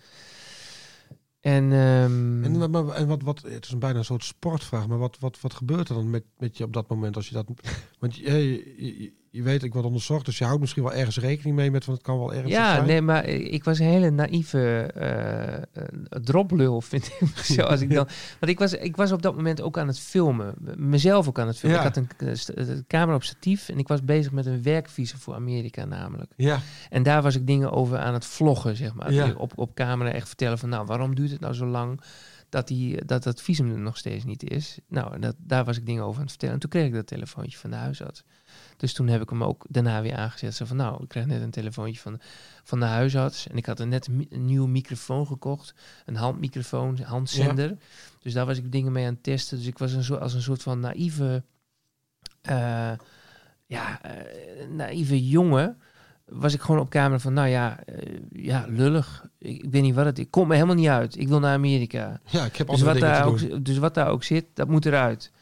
[1.41, 4.99] En, ehm, En, maar, en wat, wat, het is een bijna een soort sportvraag, maar
[4.99, 7.47] wat, wat, wat gebeurt er dan met, met je op dat moment als je dat...
[8.01, 11.71] Want je, je weet, ik word onderzocht, dus je houdt misschien wel ergens rekening mee
[11.71, 12.87] met, van het kan wel ergens Ja, zijn.
[12.87, 15.83] nee, maar ik was een hele naïeve eh,
[16.23, 17.39] droplul, vind ik.
[17.39, 18.09] Zo, als ik dan,
[18.41, 20.55] want ik was, ik was op dat moment ook aan het filmen.
[20.77, 21.79] Mezelf ook aan het filmen.
[21.81, 21.87] Ja.
[21.87, 25.19] Ik had een, eh, eh, camera op statief en ik was bezig met een werkvisum
[25.19, 26.33] voor Amerika namelijk.
[26.37, 26.61] Ja,
[26.91, 29.13] En daar was ik dingen over aan het vloggen, zeg maar.
[29.13, 29.33] Ja.
[29.37, 32.01] Op, op camera echt vertellen van, nou, waarom duurt het nou zo lang
[32.49, 34.79] dat, die, dat dat visum er nog steeds niet is?
[34.89, 36.55] Nou, en dat, daar was ik dingen over aan het vertellen.
[36.55, 38.25] En toen kreeg ik dat telefoontje van de huisarts.
[38.79, 40.55] Dus toen heb ik hem ook daarna weer aangezet.
[40.55, 42.21] Zo van, nou, ik kreeg net een telefoontje van,
[42.63, 43.49] van de huisarts.
[43.49, 45.75] En ik had er net een, nieuwe microfoon gekocht.
[46.05, 47.77] Een handmicrofoon, handzender.
[48.21, 49.57] Dus daar was ik dingen mee aan het testen.
[49.57, 51.43] Dus ik was een soort, als een soort van naïeve...
[52.41, 52.93] eh,
[53.67, 55.79] ja, eh, naïeve jongen
[56.29, 59.29] was ik gewoon op camera van, nou ja, eh, ja, lullig.
[59.39, 60.27] Ik, ik weet niet wat het is.
[60.31, 61.19] Komt me helemaal niet uit.
[61.19, 62.21] Ik wil naar Amerika.
[62.25, 65.33] ja ik heb Dus wat, daar ook, dus wat daar ook zit, dat moet eruit.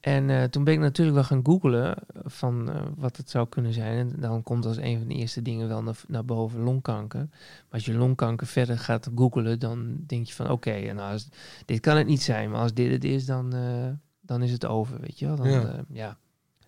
[0.00, 3.72] En eh, toen ben ik natuurlijk wel gaan googlen van eh, wat het zou kunnen
[3.72, 3.98] zijn.
[3.98, 7.26] En dan komt als een van de eerste dingen wel naar, naar boven longkanker.
[7.30, 11.28] Maar als je longkanker verder gaat googlen, dan denk je van oké, als,
[11.64, 12.50] dit kan het niet zijn.
[12.50, 13.88] Maar als dit het is, dan, eh,
[14.20, 15.36] dan is het over, weet je wel.
[15.36, 15.84] Dan, Ja.
[15.88, 16.18] ja.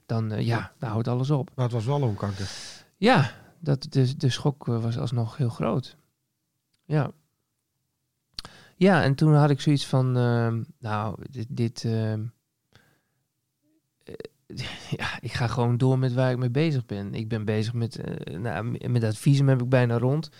[0.06, 1.50] dan, eh, ja, dan houdt alles op.
[1.54, 2.50] Maar het was wel longkanker.
[2.96, 5.96] Ja, dat, de, de schok eh, was alsnog heel groot.
[6.84, 7.10] Ja.
[8.76, 10.12] Ja, en toen had ik zoiets van,
[10.78, 12.14] nou, dit, dit eh,
[14.96, 17.14] ja, ik ga gewoon door met waar ik mee bezig ben.
[17.14, 20.31] Ik ben bezig met, eh, nou, met dat visum heb ik bijna rond.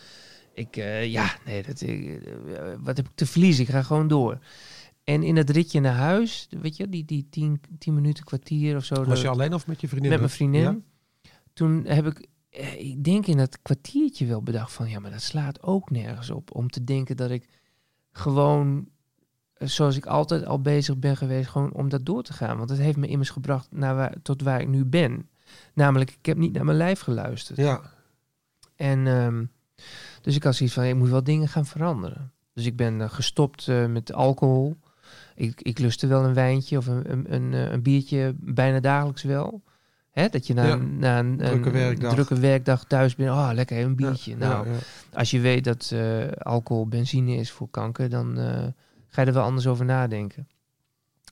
[0.55, 3.65] Ik, eh, ja, nee, dat, ik, eh, wat heb ik te verliezen?
[3.65, 4.39] Ik ga gewoon door.
[5.05, 8.85] En in het ritje naar huis, weet je, die, die tien, tien minuten, kwartier of
[8.85, 9.05] zo.
[9.05, 10.11] Was je alleen of met je vriendin?
[10.11, 10.63] met mijn vriendin.
[10.63, 10.79] Ja?
[11.53, 15.23] Toen heb ik, eh, ik denk in dat kwartiertje wel bedacht van, ja, maar dat
[15.23, 16.55] slaat ook nergens op.
[16.55, 17.49] Om te denken dat ik
[18.13, 19.00] gewoon, eh,
[19.68, 22.57] zoals ik altijd al bezig ben geweest, gewoon om dat door te gaan.
[22.59, 25.29] Want het heeft me immers gebracht naar waar, tot waar ik nu ben.
[25.75, 27.59] Namelijk, ik heb niet naar mijn lijf geluisterd.
[27.59, 27.81] Ja,
[28.77, 29.44] En ehm,
[30.23, 32.33] dus ik had zoiets van, ik moet wel dingen gaan veranderen.
[32.55, 34.77] Dus ik ben eh, gestopt eh, met alcohol.
[35.35, 39.23] Ik, ik lustte wel een wijntje of een, een, een, eh, een biertje bijna dagelijks
[39.23, 39.62] wel.
[40.11, 42.12] Hè, dat je na, Ja, een- na een, drukke werkdag.
[42.12, 43.31] drukke werkdag thuis bent.
[43.31, 44.31] Oh, lekker even een biertje.
[44.31, 44.77] Ja, nou, ja,
[45.12, 48.66] als je weet dat eh, alcohol benzine is voor kanker, dan eh,
[49.11, 50.49] ga je er wel anders over nadenken.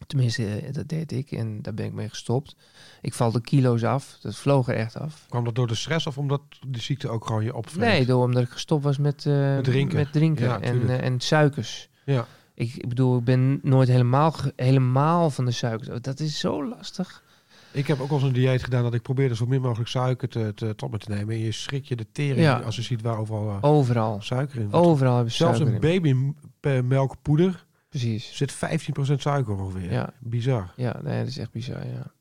[0.07, 2.57] Tenminste, eh, dat deed ik en daar ben ik mee gestopt.
[3.01, 4.19] Ik val de kilo's af.
[4.21, 5.25] Dat vloog er echt af.
[5.29, 7.89] Kwam dat door de stress of omdat die ziekte ook gewoon je opvreet?
[7.89, 9.97] Nee, door omdat ik gestopt was met, eh, Met drinken.
[9.97, 11.89] met drinken Ja, en, eh, en suikers.
[12.05, 12.27] Ja.
[12.55, 16.01] Ik, ik bedoel, ik ben nooit helemaal, helemaal van de suikers.
[16.01, 17.23] Dat is zo lastig.
[17.73, 20.53] Ik heb ook al een dieet gedaan dat ik probeerde zo min mogelijk suiker te,
[20.55, 21.35] te, tot me te nemen.
[21.35, 22.59] En je schrik je de tering Ja.
[22.59, 24.23] als je ziet waar overal Overal.
[24.23, 24.73] suiker in.
[24.73, 25.81] Overal hebben ze Zelfs een
[26.61, 27.67] babymelkpoeder
[28.01, 28.37] Precies.
[28.37, 28.57] zit 15%
[29.21, 29.93] suiker ongeveer.
[29.93, 30.13] Ja.
[30.21, 30.73] Bizar.
[30.77, 32.13] Ja, nee, dat is echt bizar, ja.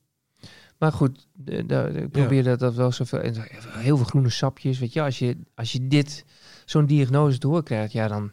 [0.78, 3.20] Maar goed, ik probeer dat, dat wel zoveel...
[3.20, 3.34] En
[3.70, 5.02] heel veel groene sapjes, weet je.
[5.02, 6.26] Als je, als je dit,
[6.66, 8.32] zo'n diagnose doorkrijgt, ja, dan,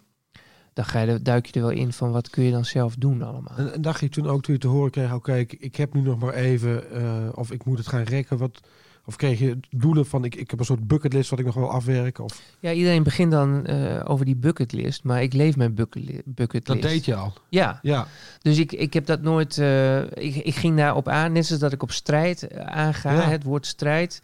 [0.73, 2.95] dan ga je, er- duik je er wel in van wat kun je dan zelf
[2.97, 3.57] doen allemaal.
[3.57, 5.95] En, en dacht je toen ook toen je te horen kreeg, oké, ik, ik heb
[5.95, 8.39] nu nog maar even, eh, of ik moet het gaan rekken.
[8.39, 8.61] Wat,
[9.07, 11.71] of kreeg je doelen van, ik, ik heb een soort bucketlist wat ik nog wil
[11.71, 12.25] afwerken?
[12.25, 16.83] Of, Ja, iedereen begint dan eh, over die bucketlist, maar ik leef mijn bucketli- bucketlist.
[16.83, 17.33] dat deed je al.
[17.49, 18.07] Ja, Ja,
[18.43, 19.59] dus ik, ik heb dat nooit...
[19.59, 23.29] eh, ik, ik ging daarop aan, net zoals dat ik op strijd eh, aanga, Ja.
[23.29, 24.23] het woord strijd.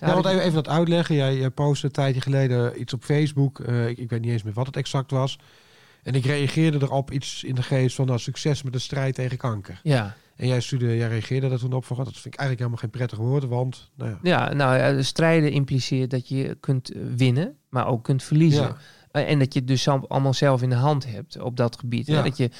[0.00, 1.14] ja want even, even dat uitleggen.
[1.14, 3.58] Jij, jij postte een tijdje geleden iets op Facebook.
[3.58, 5.38] Ik, ik weet niet eens meer wat het exact was.
[6.02, 9.36] En ik reageerde erop iets in de geest van, nou, succes met de strijd tegen
[9.36, 9.80] kanker.
[9.82, 12.58] Ja, En jij, stuurde, jij reageerde daar toen op van, "God, dat vind ik eigenlijk
[12.70, 14.18] helemaal geen prettig woord, want, nou ja.
[14.22, 18.62] ja nou strijden impliceert dat je kunt winnen, maar ook kunt verliezen.
[18.62, 18.76] Ja.
[19.10, 21.78] Eh, En dat je het dus al- allemaal zelf in de hand hebt op dat
[21.78, 22.06] gebied.
[22.06, 22.12] hè.
[22.14, 22.22] Ja.
[22.22, 22.50] Dat je,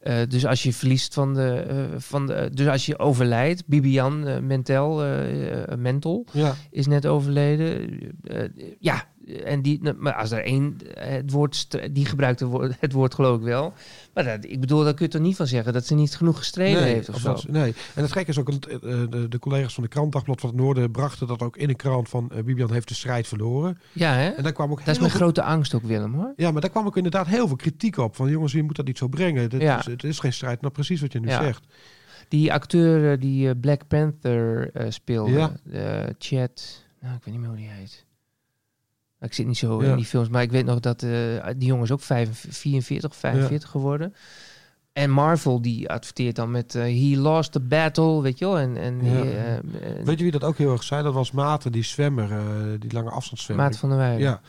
[0.00, 2.50] eh, dus als je verliest van de, eh, van de.
[2.54, 5.04] Dus als je overlijdt, Bibian Mentel,
[5.78, 7.98] Mentel Ja, is net overleden.
[8.78, 9.04] Ja,
[9.44, 12.40] en die, nou, maar als er één eh, het woord, die gebruikt
[12.80, 13.72] het woord, geloof ik wel.
[14.14, 16.38] Maar dat, ik bedoel, daar kun je toch niet van zeggen dat ze niet genoeg
[16.38, 17.36] gestreden heeft of zo.
[17.48, 17.74] nee.
[17.94, 20.58] En het gek is ook, eh, de, de collega's van de krant Dagblad van het
[20.58, 23.78] Noorden brachten dat ook in een krant van eh, Bibian heeft de strijd verloren.
[23.92, 24.28] Ja, hè?
[24.28, 26.32] En daar kwam ook Dat is mijn veel- grote angst ook, Willem, hoor.
[26.36, 28.16] Ja, maar daar kwam ook inderdaad heel veel kritiek op.
[28.16, 29.50] Van jongens, je moet dat niet zo brengen.
[29.50, 29.78] Dit Ja.
[29.78, 30.60] is, het is geen strijd.
[30.60, 31.42] Nou, precies wat je nu Ja.
[31.42, 31.64] zegt.
[32.28, 35.52] Die acteur die Black Panther eh, speelde, Ja.
[36.18, 38.04] Chad, nou ik weet niet meer hoe die heet.
[39.20, 39.90] Ik zit niet zo Ja.
[39.90, 41.10] in die films, maar ik weet nog dat eh,
[41.56, 44.14] die jongen is ook 45, 44 of 45 geworden.
[44.92, 48.58] En Marvel die adverteert dan met eh, He lost the battle, weet je wel.
[48.58, 49.22] En, en Ja.
[49.22, 51.02] eh, Weet je wie dat ook heel erg zei?
[51.02, 52.28] Dat was Maarten, die zwemmer,
[52.80, 53.66] die lange afstandszwemmer.
[53.66, 54.20] Maat van der Weijden.
[54.20, 54.40] Ja,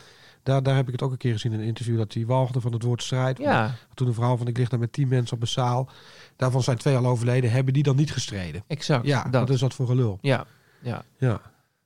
[0.42, 1.96] daar, daar heb ik het ook een keer gezien in een interview.
[1.98, 3.38] Dat hij walgde van het woord strijd.
[3.38, 5.88] ja, Toen een verhaal van ik lig daar met tien mensen op een zaal.
[6.36, 7.50] Daarvan zijn twee al overleden.
[7.50, 8.64] Hebben die dan niet gestreden?
[8.66, 9.06] exact.
[9.06, 9.32] Ja, dat.
[9.32, 10.18] dat is dat voor gelul.
[10.20, 10.44] Ja,
[10.80, 11.04] ja.
[11.18, 11.40] Ja.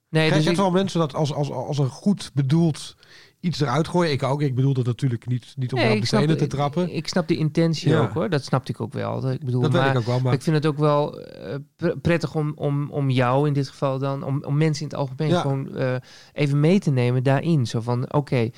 [0.09, 2.97] Nee, Kijk, dus ik, wel mensen dat als, als, als een goed bedoeld
[3.41, 4.13] iets eruit gooien.
[4.13, 4.43] Ik ook.
[4.43, 6.83] Ik bedoel dat natuurlijk niet, niet om nee, op de tenen te trappen.
[6.89, 8.01] Ik, ik snap de intentie Ja.
[8.01, 8.31] ook hoor.
[8.31, 9.31] Dat snapte ik ook wel.
[9.31, 10.21] Ik bedoel, dat maar, weet ik ook wel.
[10.21, 13.69] Maar ik vind het ook wel eh, pr- prettig om, om, om jou in dit
[13.69, 15.41] geval dan, om, om mensen in het algemeen Ja.
[15.41, 15.95] gewoon eh,
[16.33, 17.67] even mee te nemen daarin.
[17.67, 18.51] Zo van, oké,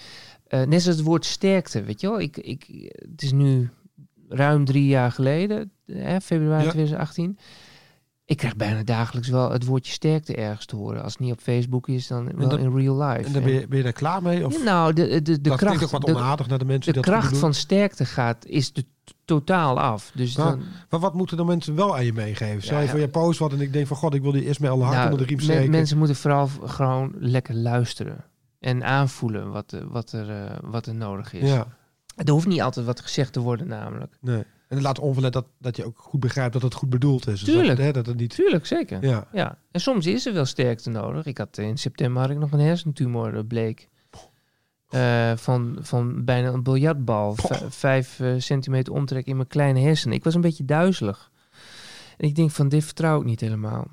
[0.47, 2.21] eh, net zoals het woord sterkte, weet je wel.
[2.21, 2.67] Ik, ik,
[3.11, 3.71] het is nu
[4.29, 6.71] ruim drie jaar geleden, hè, februari Ja.
[6.71, 7.39] 2018.
[8.29, 11.03] Ik krijg bijna dagelijks wel het woordje sterkte ergens te horen.
[11.03, 13.27] Als het niet op Facebook is, dan wel in real life.
[13.27, 14.47] en dan ben je, ben je daar klaar mee?
[14.47, 17.11] Of Ja, nou, de, de, de, kracht, ook wat onaardig naar de mensen de die
[17.11, 18.85] dat kracht van sterkte gaat, is de
[19.25, 20.11] totaal af.
[20.15, 22.77] Dus dan, Maar wat moeten de mensen wel aan je meegeven?
[22.77, 24.83] Je Ja, voor je post wat en ik denk van god, ik wil die Ismaël
[24.83, 25.71] hard nou, onder de riem steken.
[25.71, 28.25] mensen moeten vooral gewoon lekker luisteren.
[28.61, 31.51] En aanvoelen wat, eh, wat, er, eh, wat er nodig is.
[31.51, 31.67] ja,
[32.15, 34.17] Er hoeft niet altijd wat gezegd te worden namelijk.
[34.21, 34.45] nee.
[34.69, 37.41] En laat onverlet dat, dat je ook goed begrijpt dat het goed bedoeld is.
[37.41, 37.77] Dus Tuurlijk.
[37.77, 38.35] Dat, hè, dat het niet...
[38.35, 39.05] Tuurlijk, zeker.
[39.07, 39.29] Ja.
[39.33, 39.59] Ja.
[39.71, 41.27] En soms is er wel sterkte nodig.
[41.27, 43.89] Ik had in september had ik nog een hersentumor, dat bleek.
[44.89, 47.35] Eh, van, van bijna een biljartbal.
[47.69, 50.17] Vijf eh, centimeter omtrek in mijn kleine hersenen.
[50.17, 51.31] Ik was een beetje duizelig.
[52.17, 53.87] En ik denk van, dit vertrouw ik niet helemaal.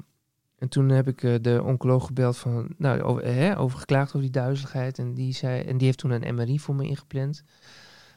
[0.57, 4.21] En toen heb ik eh, de oncoloog gebeld van, nou, over, hè, over geklaagd over
[4.21, 4.99] die duizeligheid.
[4.99, 7.43] En die, zei, en die heeft toen een MRI voor me ingepland.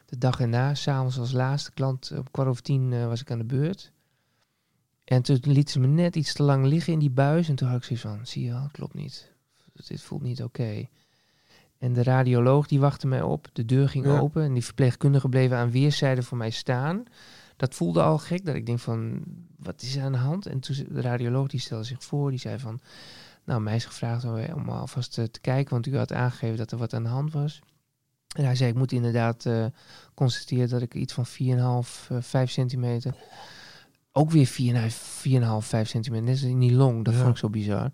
[0.09, 3.37] De dag erna, s'avonds als laatste klant, op kwart over tien eh, was ik aan
[3.37, 3.91] de beurt.
[5.03, 7.49] En toen liet ze me net iets te lang liggen in die buis.
[7.49, 9.31] En toen had ik zoiets van, zie je wel, klopt niet.
[9.87, 10.87] Dit voelt niet oké.
[11.77, 13.47] En de radioloog die wachtte mij op.
[13.53, 14.19] De deur ging Ja.
[14.19, 17.03] open en die verpleegkundigen bleven aan weerszijden van mij staan.
[17.55, 19.23] Dat voelde al gek, dat ik denk van,
[19.57, 20.45] wat is er aan de hand?
[20.45, 22.79] En toen de radioloog die stelde zich voor, die zei van,
[23.43, 26.71] nou, mij is gevraagd om, om alvast eh, te kijken, want u had aangegeven dat
[26.71, 27.61] er wat aan de hand was.
[28.35, 29.65] En hij zei, ik moet inderdaad eh,
[30.13, 33.15] constateren dat ik iets van 4,5, eh 5 centimeter,
[34.11, 37.19] ook weer 4,5, 4,5 5 centimeter, net als in die long, dat Ja.
[37.19, 37.91] vond ik zo bizar.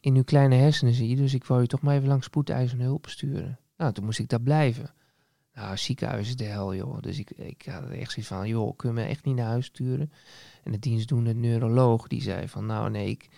[0.00, 2.84] In uw kleine hersenen zie je, dus ik wou je toch maar even langs spoedeisende
[2.84, 3.58] hulp sturen.
[3.76, 4.90] Nou, toen moest ik daar blijven.
[5.54, 7.00] Nou, ziekenhuis is de hel, joh.
[7.00, 9.66] Dus ik, ik had echt zoiets van, joh, kun je me echt niet naar huis
[9.66, 10.12] sturen?
[10.62, 13.28] En de dienstdoende neuroloog, die zei van, nou nee, ik,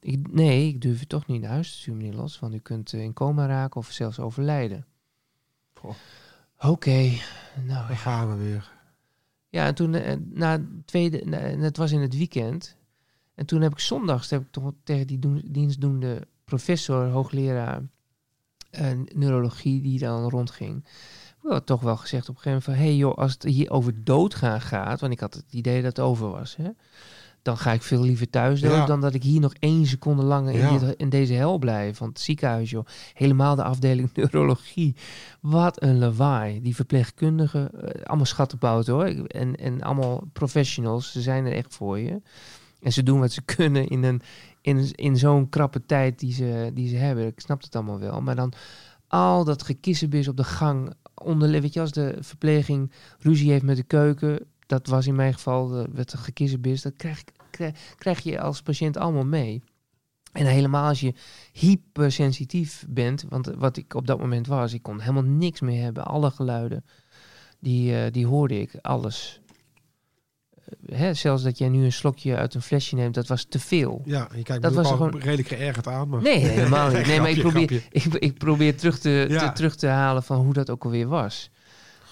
[0.00, 2.38] ik, nee, ik durf je toch niet naar huis te sturen, meneer Los.
[2.38, 4.86] Want u kunt eh, in coma raken of zelfs overlijden.
[6.58, 7.10] Oké,
[7.64, 8.70] nou Dan gaan we weer.
[9.48, 12.76] Ja, en toen, eh, na tweede, na- en het was in het weekend.
[13.34, 17.82] En toen heb ik zondags heb ik toch tegen die doen, dienstdoende professor, hoogleraar
[18.70, 20.84] eh, neurologie, die dan rondging.
[21.42, 22.74] Wel, toch wel gezegd op een gegeven moment van...
[22.74, 25.00] hé hey joh, als het hier over doodgaan gaat...
[25.00, 26.56] want ik had het idee dat het over was...
[26.56, 26.70] Hè,
[27.42, 28.70] dan ga ik veel liever thuis dood...
[28.72, 28.86] Ja.
[28.86, 30.78] dan dat ik hier nog één seconde langer in, Ja.
[30.78, 31.98] dit, in deze hel blijf.
[31.98, 32.86] Want het ziekenhuis, joh.
[33.14, 34.94] Helemaal de afdeling neurologie.
[35.40, 36.62] Wat een lawaai.
[36.62, 39.06] Die verpleegkundigen, eh, allemaal schattenbout hoor.
[39.06, 41.12] En, en allemaal professionals.
[41.12, 42.20] Ze zijn er echt voor je.
[42.80, 44.22] En ze doen wat ze kunnen in, een,
[44.60, 47.26] in, in zo'n krappe tijd die ze, die ze hebben.
[47.26, 48.20] Ik snap het allemaal wel.
[48.20, 48.52] Maar dan
[49.08, 50.92] al dat gekissenbis op de gang.
[51.14, 54.46] Onder, weet je, als de verpleging ruzie heeft met de keuken.
[54.66, 56.82] Dat was in mijn geval de gekissenbis.
[56.82, 59.62] Dat krijg, krijg, krijg je als patiënt allemaal mee.
[60.32, 61.14] En helemaal als je
[61.52, 66.04] hypersensitief bent, want wat ik op dat moment was, ik kon helemaal niks meer hebben.
[66.04, 66.84] Alle geluiden,
[67.60, 69.40] die, eh, die hoorde ik, alles.
[70.86, 73.58] Eh, hè, zelfs dat jij nu een slokje uit een flesje neemt, dat was te
[73.58, 74.02] veel.
[74.04, 76.08] Ja, je kijkt Dat was al gewoon- redelijk geërgerd aan.
[76.08, 76.22] Maar...
[76.22, 77.06] Nee, helemaal niet.
[77.06, 79.46] Nee, maar ik probeer, ik, ik probeer terug, te, Ja.
[79.48, 81.50] te, terug te halen van hoe dat ook alweer was.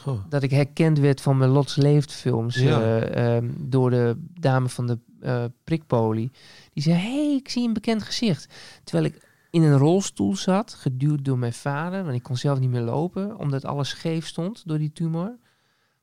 [0.03, 0.21] Goh.
[0.29, 2.81] Dat ik herkend werd van mijn Lots Leeft films Ja.
[2.81, 6.31] eh, ehm, door de dame van de eh prikpolie.
[6.73, 8.55] Die zei, hey, ik zie een bekend gezicht.
[8.85, 12.03] Terwijl ik in een rolstoel zat, geduwd door mijn vader.
[12.03, 15.39] Want ik kon zelf niet meer lopen, omdat alles scheef stond door die tumor.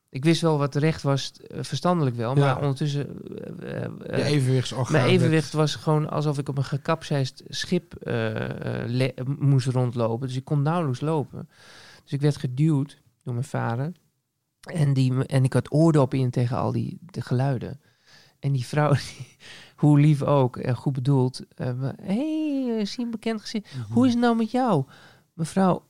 [0.10, 2.36] Ik wist wel wat recht was, eh, verstandelijk wel.
[2.36, 2.40] Ja.
[2.40, 3.08] Maar ondertussen...
[4.08, 4.92] evenwichtsorgaan.
[4.92, 7.94] mijn evenwicht was gewoon alsof ik op een gekapseist schip
[9.40, 10.28] moest rondlopen.
[10.28, 11.50] Dus ik kon nauwelijks lopen.
[12.04, 13.92] Dus ik werd geduwd door mijn vader.
[14.72, 17.82] En, die, en ik had oordoppen in tegen al die de geluiden.
[18.40, 19.28] En die vrouw, die,
[19.76, 21.42] hoe lief ook en goed bedoeld.
[21.56, 23.76] Hé, hey, eh, zie een bekend gezicht.
[23.90, 24.86] Hoe is het nou met jou?
[25.34, 25.84] Mevrouw,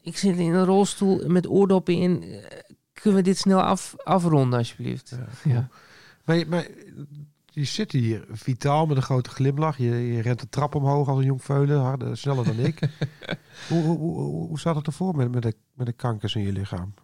[0.00, 2.22] ik zit in een rolstoel met oordoppen in.
[2.22, 2.44] Eh,
[2.92, 5.18] Kunnen we dit snel af, afronden, alsjeblieft?
[5.44, 5.68] Ja.
[6.24, 6.66] Maar, je- maar
[7.60, 9.76] je zit hier vitaal met een grote glimlach.
[9.78, 12.78] Je, je rent de trap omhoog als een jong veulen, harder, sneller dan ik.
[13.68, 16.52] hoe, hoe, hoe, hoe staat het ervoor met, met, de, met de kankers in je
[16.52, 16.94] lichaam?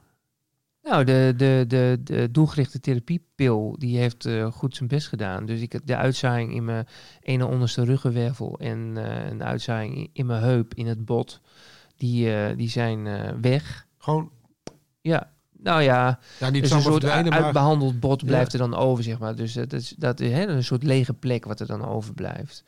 [0.83, 5.47] Nou, de, de, de, de doelgerichte therapiepil, die heeft eh, goed zijn best gedaan.
[5.47, 6.87] Dus ik heb de uitzaaiing in mijn
[7.21, 11.41] ene onderste ruggenwervel en eh, een uitzaaiing in- mijn heup, in het bot,
[11.97, 13.05] die, eh, die zijn
[13.41, 13.87] weg.
[13.99, 14.31] Gewoon,
[15.01, 15.33] Ja,
[15.63, 18.27] nou ja, ja, niet dus een soort uitbehandeld bot Ja.
[18.27, 19.35] blijft er dan over, zeg maar.
[19.37, 22.65] Dus dat is, dat is hè, een soort lege plek wat er dan overblijft.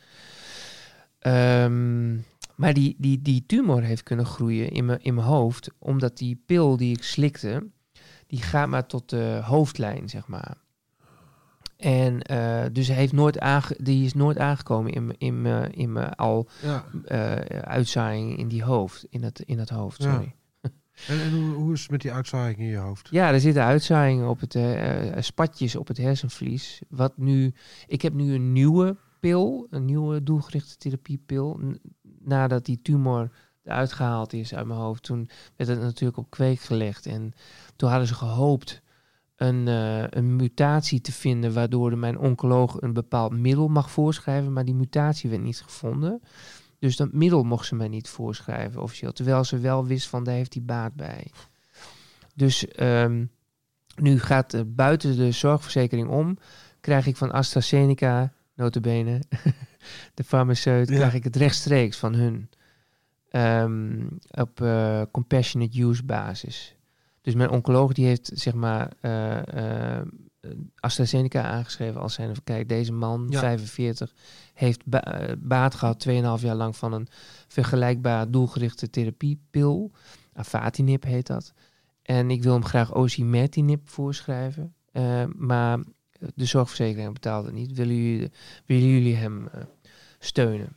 [1.18, 2.14] Ehm,
[2.56, 6.42] Maar die, die, die tumor heeft kunnen groeien in mijn, in mijn hoofd, omdat die
[6.46, 7.66] pil die ik slikte,
[8.26, 10.56] die gaat maar tot de hoofdlijn, zeg maar.
[11.76, 16.14] En eh, dus hij heeft nooit aange, die is nooit aangekomen in, in, in mijn
[16.14, 16.84] al Ja.
[17.04, 20.10] eh uitzaaiing in die hoofd, in het, in het hoofd, Ja.
[20.12, 20.34] sorry.
[21.08, 23.08] En, hoe, is het met die uitzaaiing in je hoofd?
[23.10, 26.82] Ja, er zitten uitzaaiingen op het, eh, eh, spatjes op het hersenvlies.
[26.88, 27.54] Wat nu,
[27.86, 31.60] ik heb nu een nieuwe pil, een nieuwe doelgerichte therapiepil.
[32.18, 33.30] Nadat die tumor
[33.64, 37.06] eruit gehaald is uit mijn hoofd, toen werd het natuurlijk op kweek gelegd.
[37.06, 37.32] En
[37.76, 38.82] toen hadden ze gehoopt
[39.36, 44.52] een, eh, een mutatie te vinden, waardoor mijn oncoloog een bepaald middel mag voorschrijven.
[44.52, 46.22] Maar die mutatie werd niet gevonden.
[46.84, 49.12] Dus dat middel mocht ze mij niet voorschrijven officieel.
[49.12, 51.30] Terwijl ze wel wist van daar heeft hij baat bij.
[52.34, 53.24] Dus ehm,
[53.96, 56.38] nu gaat het buiten de zorgverzekering om.
[56.80, 59.22] Krijg ik van AstraZeneca, notabene,
[60.14, 60.94] de farmaceut, Ja.
[60.96, 62.50] krijg ik het rechtstreeks van hun.
[63.28, 66.76] Ehm, op eh, compassionate use basis.
[67.20, 70.00] Dus mijn oncoloog die heeft zeg maar eh,
[70.80, 73.38] AstraZeneca aangeschreven als zijn kijk deze man Ja.
[73.38, 74.14] 45
[74.54, 77.08] heeft ba- eh, baat gehad 2,5 jaar lang van een
[77.48, 79.90] vergelijkbaar doelgerichte therapiepil.
[80.32, 81.52] Afatinib heet dat.
[82.02, 84.74] En ik wil hem graag osimertinib voorschrijven.
[84.92, 85.78] Eh, maar
[86.34, 87.72] de zorgverzekering betaalt het niet.
[87.72, 88.30] Willen jullie,
[88.66, 89.60] willen jullie hem eh,
[90.18, 90.76] steunen?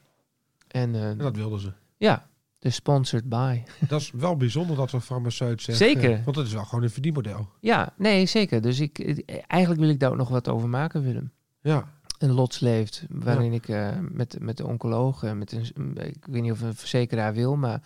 [0.68, 1.72] En En dat wilden ze.
[1.98, 2.28] ja,
[2.60, 3.62] de sponsored by.
[3.88, 5.78] Dat is wel bijzonder dat zo'n farmaceut zegt.
[5.78, 6.22] Zeker.
[6.24, 7.50] want dat is wel gewoon een verdienmodel.
[7.60, 8.62] Ja, nee, zeker.
[8.62, 9.00] Dus ik,
[9.48, 11.32] eigenlijk wil ik daar ook nog wat over maken, Willem.
[11.62, 11.94] Ja.
[12.18, 16.42] Een lots leeft, waarin ik eh, met, met de oncoloog, eh, met een, ik weet
[16.42, 17.82] niet of een verzekeraar wil, maar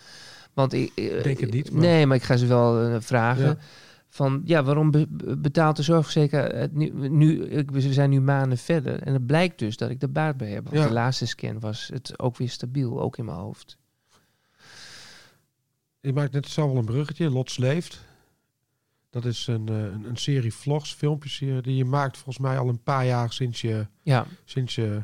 [0.52, 3.44] want ik eh, Denk het niet, maar- Nee, maar ik ga ze wel vragen.
[3.46, 3.56] Ja.
[4.08, 7.08] Van ja, waarom be- be- betaalt de zorgverzekeraar het nu?
[7.08, 10.36] nu ik, we zijn nu maanden verder en het blijkt dus dat ik er baat
[10.36, 10.64] bij heb.
[10.64, 10.86] Want Ja.
[10.86, 13.76] de laatste scan was het ook weer stabiel, ook in mijn hoofd.
[16.00, 17.30] Je maakt net zelf wel een bruggetje.
[17.30, 18.00] Lots leeft.
[19.12, 22.58] Dat is een, eh, een, een serie vlogs, filmpjes hier, die je maakt volgens mij
[22.58, 25.02] al een paar jaar sinds je, Ja, sinds je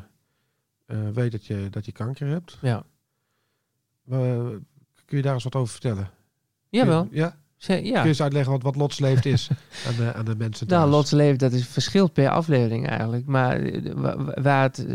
[0.85, 2.57] eh, weet dat je, dat je kanker hebt.
[2.61, 2.83] ja.
[5.05, 6.09] Kun je daar eens wat over vertellen?
[6.69, 7.01] Jawel.
[7.05, 7.37] Kun je- Ja?
[7.57, 8.05] Ze- Kun je ja.
[8.05, 9.49] eens uitleggen wat, wat Lots leeft is
[9.87, 10.95] aan, de, aan de mensen Nou, thuis?
[10.95, 13.25] Lots leven, dat is verschilt per aflevering eigenlijk.
[13.25, 14.85] Maar eh, wa- wa- waar het,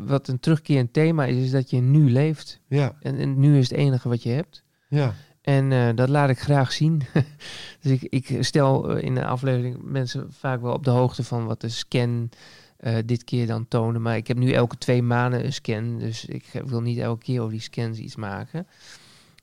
[0.00, 2.60] wat een terugkerend thema is, is dat je nu leeft.
[2.68, 4.62] Ja, En, en nu is het enige wat je hebt.
[4.88, 5.14] ja.
[5.44, 7.02] En eh, dat laat ik graag zien.
[7.80, 11.46] dus ik, ik stel eh, in de aflevering mensen vaak wel op de hoogte van
[11.46, 12.30] wat de scan
[12.76, 14.02] eh, dit keer dan tonen.
[14.02, 15.98] Maar ik heb nu elke twee maanden een scan.
[15.98, 18.66] Dus ik wil niet elke keer over die scans iets maken.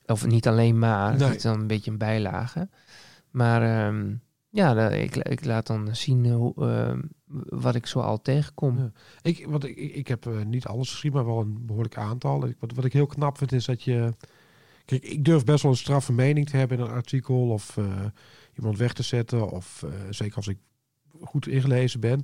[0.06, 1.16] Of niet alleen maar.
[1.16, 1.28] Nee.
[1.28, 2.70] Het is dan een beetje een bijlage.
[3.32, 4.14] Maar ehm,
[4.49, 7.02] ja, ik, ik laat dan zien hoe, ehm,
[7.49, 8.78] wat ik zo al tegenkom.
[8.78, 8.91] Ja.
[9.22, 12.45] Ik, wat ik, ik heb niet alles gezien, maar wel een behoorlijk aantal.
[12.45, 14.14] Ik, wat, wat ik heel knap vind is dat je...
[14.92, 17.86] Ik durf best wel een straffe mening te hebben in een artikel of eh,
[18.56, 19.52] iemand weg te zetten.
[19.52, 20.58] Of eh, zeker als ik
[21.22, 22.24] goed ingelezen ben.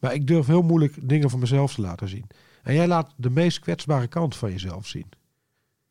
[0.00, 2.26] Maar ik durf heel moeilijk dingen van mezelf te laten zien.
[2.62, 5.06] En jij laat de meest kwetsbare kant van jezelf zien.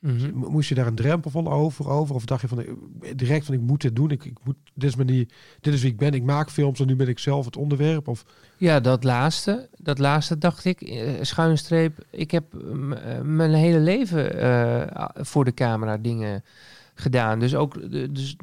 [0.03, 0.31] Mhm.
[0.37, 2.15] Mo- Moest je daar een drempel van over, over?
[2.15, 2.71] Of dacht je van eh,
[3.15, 5.27] direct van ik moet dit doen, ik, ik moet, dit, is manier,
[5.61, 8.07] dit is wie ik ben, ik maak films en nu ben ik zelf het onderwerp?
[8.07, 8.25] Of,
[8.57, 9.69] Ja, dat laatste.
[9.77, 10.81] Dat laatste dacht ik.
[10.81, 11.97] eh, Schuinstreep.
[12.09, 14.89] Ik heb eh, mijn hele leven
[15.25, 16.43] voor de camera dingen
[16.95, 17.39] gedaan.
[17.39, 18.35] Dus ook dus,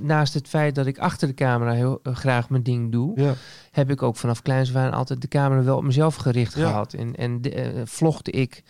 [0.00, 3.34] naast het feit dat ik achter de camera heel graag mijn ding doe, ja.
[3.70, 6.66] heb ik ook vanaf kleins aan altijd de camera wel op mezelf gericht Ja.
[6.66, 6.92] gehad.
[6.92, 8.62] En, en de, vlogde ik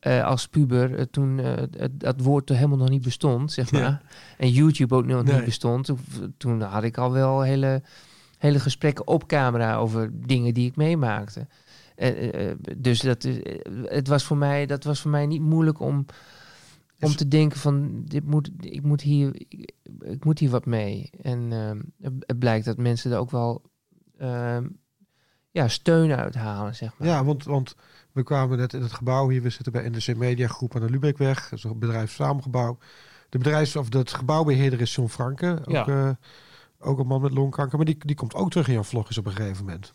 [0.00, 3.70] eh, als puber eh, toen eh, het, dat woord er helemaal nog niet bestond, zeg
[3.70, 3.80] Ja.
[3.80, 4.02] maar.
[4.38, 5.34] En YouTube ook nog Nee.
[5.34, 5.90] niet bestond.
[6.36, 7.82] Toen, had ik al wel hele,
[8.38, 11.46] hele gesprekken op camera over dingen die ik meemaakte.
[12.76, 13.28] Dus dat,
[13.84, 15.94] het was voor mij, dat was voor mij niet moeilijk om,
[17.00, 20.66] om Is- te denken van dit moet, ik, moet hier, ik, ik moet hier wat
[20.66, 21.10] mee.
[21.22, 23.62] En ehm, het, het blijkt dat mensen er ook wel
[24.18, 24.66] ehm,
[25.50, 27.08] ja, steun uithalen, zeg maar.
[27.08, 27.74] Ja, want, want
[28.12, 29.42] we kwamen net in het gebouw hier.
[29.42, 31.48] We zitten bij NDC Media Groep aan de Lubekweg.
[31.48, 32.78] Dat is een bedrijfssamengebouw.
[33.28, 35.58] De bedrijfs, of het gebouwbeheerder is John Franke.
[35.60, 35.86] Ook, Ja.
[35.86, 36.10] eh,
[36.78, 37.76] ook een man met longkanker.
[37.76, 39.92] Maar die, die komt ook terug in jouw vlogjes op een gegeven moment.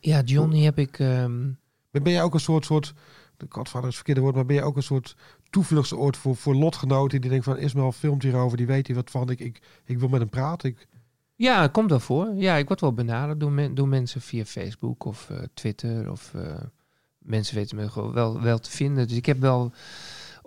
[0.00, 0.98] Ja, John, die heb ik...
[0.98, 1.50] ehm,
[1.90, 2.94] Ben, ben jij ook een soort, soort
[3.36, 5.16] de godvader is het verkeerde woord, maar ben je ook een soort
[5.50, 9.30] toevluchtsoord voor, voor lotgenoten die denken van Ismael filmt hierover, die weet hier wat van.
[9.30, 10.68] Ik, ik, ik wil met hem praten.
[10.68, 10.86] Ik,
[11.34, 12.32] Ja, komt wel voor.
[12.34, 16.10] Ja, ik word wel benaderd door, men- door mensen via Facebook of eh, Twitter.
[16.10, 16.56] Of eh,
[17.28, 19.08] mensen weten me gewoon wel, wel te vinden.
[19.08, 19.72] Dus ik heb wel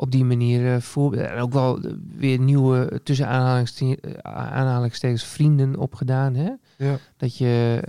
[0.01, 5.75] op die manier eh, voor, en ook wel eh, weer nieuwe tussen eh, aanhalingstekens vrienden
[5.75, 6.35] opgedaan.
[6.35, 6.49] Hè?
[6.77, 6.97] ja.
[7.17, 7.81] Dat je,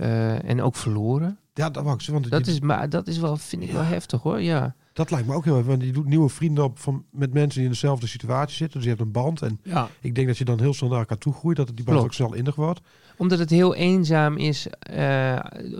[0.45, 1.37] en ook verloren.
[1.53, 2.11] ja, dat zeggen.
[2.13, 4.41] Want Dat is, maar dat is wel, vind ik wel heftig hoor.
[4.41, 4.75] Ja.
[4.93, 7.55] Dat lijkt me ook heel erg, want je doet nieuwe vrienden op van, met mensen
[7.55, 8.75] die in dezelfde situatie zitten.
[8.79, 9.41] Dus je hebt een band.
[9.41, 9.89] En Ja.
[10.01, 11.57] ik denk dat je dan heel snel naar elkaar toe groeit.
[11.57, 12.11] Dat het die band Klopt.
[12.11, 12.81] ook snel innig wordt.
[13.17, 14.67] Omdat het heel eenzaam is,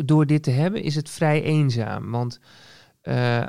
[0.05, 2.11] door dit te hebben, is het vrij eenzaam.
[2.11, 2.39] Want
[3.03, 3.47] eh,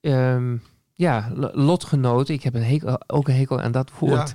[0.00, 0.56] ehm,
[0.92, 4.32] ja, lo- lotgenoten, ik heb een hekel, ook een hekel aan dat woord.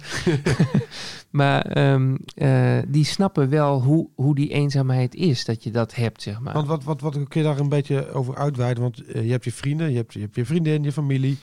[1.30, 6.22] maar ehm, eh, die snappen wel hoe, hoe die eenzaamheid is, dat je dat hebt,
[6.22, 6.54] zeg maar.
[6.54, 8.84] Want wat, wat, wat kun je daar een beetje over uitweiden?
[8.84, 11.38] Want eh, je hebt je vrienden, je hebt je, hebt je vriendin, je familie.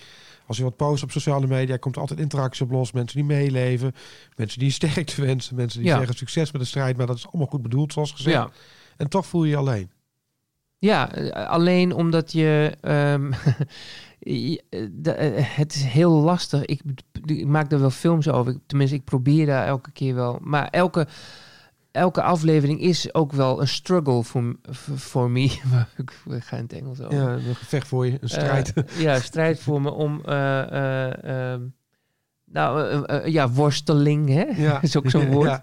[0.47, 2.93] Als je wat post op sociale media, komt er altijd interactie op los.
[2.93, 3.95] Mensen die meeleven,
[4.37, 5.97] mensen die sterkte wensen, mensen die Ja.
[5.97, 6.97] zeggen succes met de strijd.
[6.97, 8.37] Maar dat is allemaal goed bedoeld, zoals gezegd.
[8.37, 8.51] ja.
[8.97, 9.91] En toch voel je je alleen.
[10.79, 12.76] Ja, eh, alleen omdat je.
[12.81, 13.33] ehm,
[14.20, 14.59] eh,
[15.03, 16.64] eh, het is heel lastig.
[16.64, 16.81] Ik,
[17.24, 18.59] ik maak er wel films over.
[18.66, 20.39] Tenminste, ik probeer daar elke keer wel.
[20.43, 21.07] Maar elke,
[21.91, 24.57] elke aflevering is ook wel een struggle voor,
[24.95, 25.41] voor me.
[26.26, 27.14] ik ga in het Engels over.
[27.16, 28.72] Ja, een gevecht voor je, een strijd.
[28.99, 30.20] Ja, strijd voor me om.
[30.24, 31.62] eh, eh, ehm,
[32.53, 34.44] nou, eh, eh, ja, worsteling, hè?
[34.44, 34.82] ja.
[34.82, 35.49] is ook zo'n woord.
[35.49, 35.62] Ja.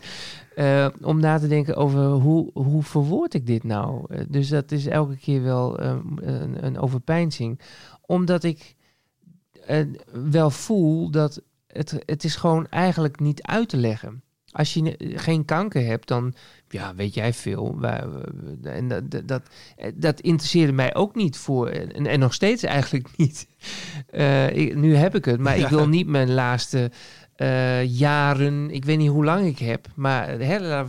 [0.55, 4.05] Eh, om na te denken over hoe, hoe verwoord ik dit nou?
[4.09, 7.59] Eh, dus dat is elke keer wel ehm, een, een overpeinzing.
[8.01, 8.75] Omdat ik
[9.65, 14.23] eh, wel voel dat het, het is gewoon eigenlijk niet uit te leggen.
[14.55, 16.33] Als je geen kanker hebt, dan
[16.69, 17.77] ja, weet jij veel.
[18.63, 19.41] En dat, dat, dat,
[19.77, 21.67] eh, dat interesseerde mij ook niet voor.
[21.67, 23.47] En, en nog steeds eigenlijk niet.
[24.09, 26.91] Eh, ik- nu heb ik het, maar ik wil niet mijn laatste
[27.35, 28.69] eh, jaren.
[28.71, 30.83] Ik weet niet hoe lang ik heb, maar hè,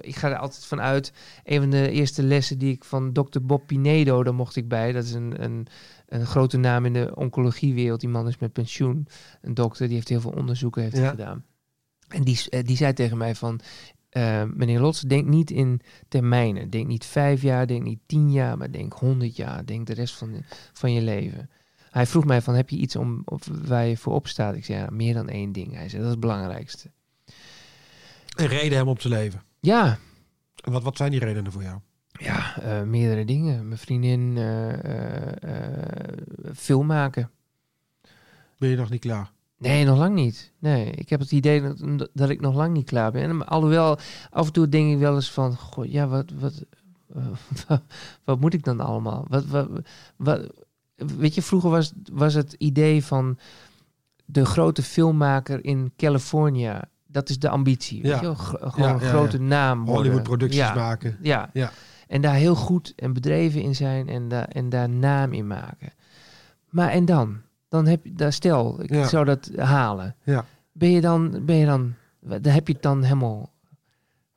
[0.00, 1.12] ik ga er altijd van uit.
[1.44, 4.92] Een van de eerste lessen die ik van dokter Bob Pinedo, daar mocht ik bij.
[4.92, 5.66] Dat is een, een,
[6.08, 8.00] een grote naam in de oncologiewereld.
[8.00, 9.06] Die man is met pensioen.
[9.42, 11.10] Een dokter, die heeft heel veel onderzoeken heeft Ja.
[11.10, 11.44] gedaan.
[12.12, 13.60] En die, eh, die zei tegen mij van...
[14.08, 16.70] eh, meneer Lots, denk niet in termijnen.
[16.70, 19.66] Denk niet vijf jaar, denk niet tien jaar, maar denk honderd jaar.
[19.66, 20.42] Denk de rest van, de-
[20.72, 21.50] van je leven.
[21.90, 24.54] Hij vroeg mij van, heb je iets om, of waar je voor opstaat?
[24.56, 25.74] Ik zei, ja, meer dan één ding.
[25.74, 26.90] Hij zei, dat is het belangrijkste.
[28.36, 29.42] Een reden hem om te leven.
[29.60, 29.98] Ja,
[30.54, 31.78] wat, wat zijn die redenen voor jou?
[32.12, 33.66] ja eh, meerdere dingen.
[33.68, 37.30] Mijn vriendin eh, film maken.
[38.58, 39.30] Ben je nog niet klaar?
[39.62, 40.52] Nee, nog lang niet.
[40.58, 43.36] Nee, ik heb het idee dat, dat ik nog lang niet klaar ben.
[43.36, 43.98] Maar Alhoewel,
[44.30, 45.56] af en toe denk ik wel eens van...
[45.56, 46.64] Goh, ja, wat, wat,
[47.14, 47.76] eh,
[48.24, 49.24] wat moet ik dan allemaal?
[49.28, 49.68] Wat, wat,
[50.16, 50.52] wat,
[50.96, 53.38] weet je, vroeger was, was het idee van...
[54.24, 56.80] de grote filmmaker in Californië.
[57.06, 58.02] Dat is de ambitie.
[58.02, 58.16] Weet Ja.
[58.16, 58.34] je wel?
[58.34, 59.86] Gro- gewoon Ja, een ja, grote naam.
[59.86, 61.16] Hollywood-producties maken.
[61.22, 61.50] Ja.
[61.52, 61.72] Ja.
[62.08, 65.92] En daar heel goed en bedreven in zijn en, daar en daar naam in maken.
[66.70, 67.40] Maar en dan?
[67.72, 69.06] Dan heb je, daar, stel, ik Ja.
[69.08, 70.16] zou dat halen.
[70.24, 70.44] Ja.
[70.72, 73.52] Ben je dan, ben je dan, dan heb je het dan helemaal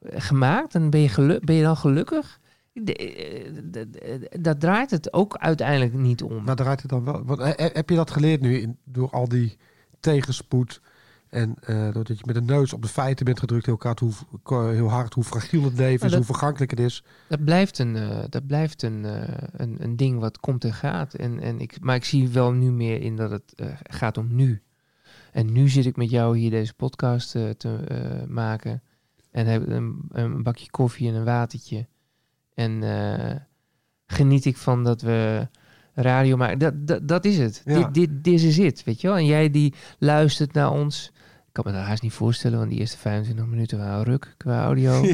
[0.01, 2.39] gemaakt en ben je, gelu- ben je dan gelukkig?
[2.73, 3.51] Eh,
[4.41, 6.43] Dat draait het ook uiteindelijk niet om.
[6.43, 7.23] Maar draait het dan wel?
[7.25, 9.57] Want, eh, eh, heb je dat geleerd nu in, door al die
[9.99, 10.81] tegenspoed
[11.35, 14.13] en eh, doordat je met de neus op de feiten bent gedrukt heel hard hoe,
[14.71, 17.03] heel hard, hoe fragiel het leven is, hoe vergankelijk het is?
[17.27, 21.13] Dat blijft een, eh, dat blijft een, eh, een, een ding wat komt en gaat.
[21.13, 24.61] En, en ik, maar ik zie wel nu meer in dat het gaat om nu.
[25.31, 28.83] En nu zit ik met jou hier deze podcast te maken.
[29.31, 31.87] En heb een, een bakje koffie en een watertje.
[32.53, 32.83] En
[34.07, 35.47] geniet ik van dat we
[35.95, 36.57] radio maken.
[36.59, 37.61] Dat, dat, dat is het.
[37.65, 37.73] Ja.
[37.75, 39.17] Dit, dit, dit is het, weet je wel.
[39.17, 41.11] En jij die luistert naar ons.
[41.47, 44.63] Ik kan me dat haast niet voorstellen, want die eerste 25 minuten waren ruk qua
[44.63, 45.03] audio.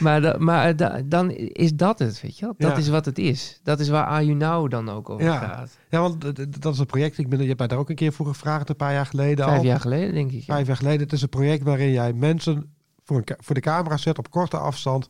[0.00, 2.54] Maar, da- maar da- dan is dat het, weet je wel.
[2.58, 2.76] Dat Ja.
[2.76, 3.60] is wat het is.
[3.62, 5.38] Dat is waar Are You Now dan ook over Ja.
[5.38, 5.78] gaat.
[5.90, 6.20] Ja, want
[6.62, 7.18] dat is een project.
[7.18, 9.44] Ik ben, je hebt mij daar ook een keer voor gevraagd, een paar jaar geleden
[9.44, 9.64] Vijf al.
[9.64, 10.44] jaar geleden, denk ik.
[10.44, 11.00] Vijf jaar geleden.
[11.00, 12.72] Het is een project waarin jij mensen
[13.04, 15.08] voor, een, voor de camera zet op korte afstand.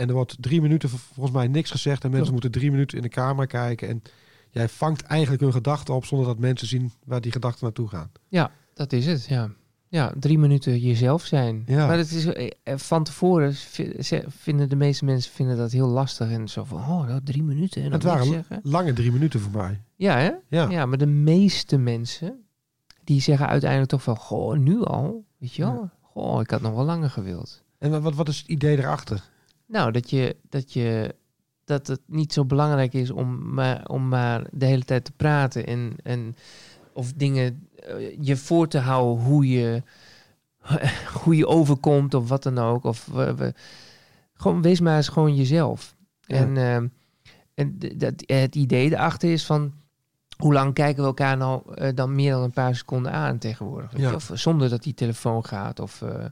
[0.00, 2.04] En er wordt drie minuten vol- volgens mij niks gezegd.
[2.04, 3.88] En mensen moeten drie minuten in de camera kijken.
[3.88, 4.02] En
[4.50, 8.10] jij vangt eigenlijk hun gedachten op zonder dat mensen zien waar die gedachten naartoe gaan.
[8.74, 9.50] Dat is het, ja.
[9.88, 11.62] Ja, drie minuten jezelf zijn.
[11.66, 11.86] Ja.
[11.86, 13.54] Maar het is, eh, eh, van tevoren
[14.28, 16.30] vinden de meeste mensen vinden dat heel lastig.
[16.30, 18.60] En zo van, oh, nou, drie minuten en niks waren zeggen.
[18.62, 19.80] lange drie minuten voor mij.
[19.96, 20.30] Ja, hè?
[20.48, 20.68] Ja.
[20.70, 22.44] Ja, maar de meeste mensen,
[23.04, 25.24] die zeggen uiteindelijk toch van, goh, nu al?
[25.38, 25.90] Weet je wel?
[26.02, 27.62] Goh, ik had nog wel langer gewild.
[27.78, 29.29] En wa- wat, wat is het idee erachter?
[29.70, 31.14] Nou, dat je, dat je
[31.64, 35.66] dat het niet zo belangrijk is om maar, om maar de hele tijd te praten
[35.66, 36.34] en, en
[36.92, 39.82] of dingen eh, je voor te houden hoe je
[41.22, 42.84] hoe je overkomt of wat dan ook.
[42.84, 43.54] Of we, we-
[44.34, 45.94] gewoon wees maar eens gewoon jezelf.
[46.20, 46.36] Ja.
[46.36, 46.86] En, ehm,
[47.54, 49.72] en dat, het idee erachter is van
[50.36, 53.96] hoe lang kijken we elkaar nou eh, dan meer dan een paar seconden aan tegenwoordig?
[53.96, 54.14] Ja.
[54.14, 56.24] Of zonder dat die telefoon gaat of, eh,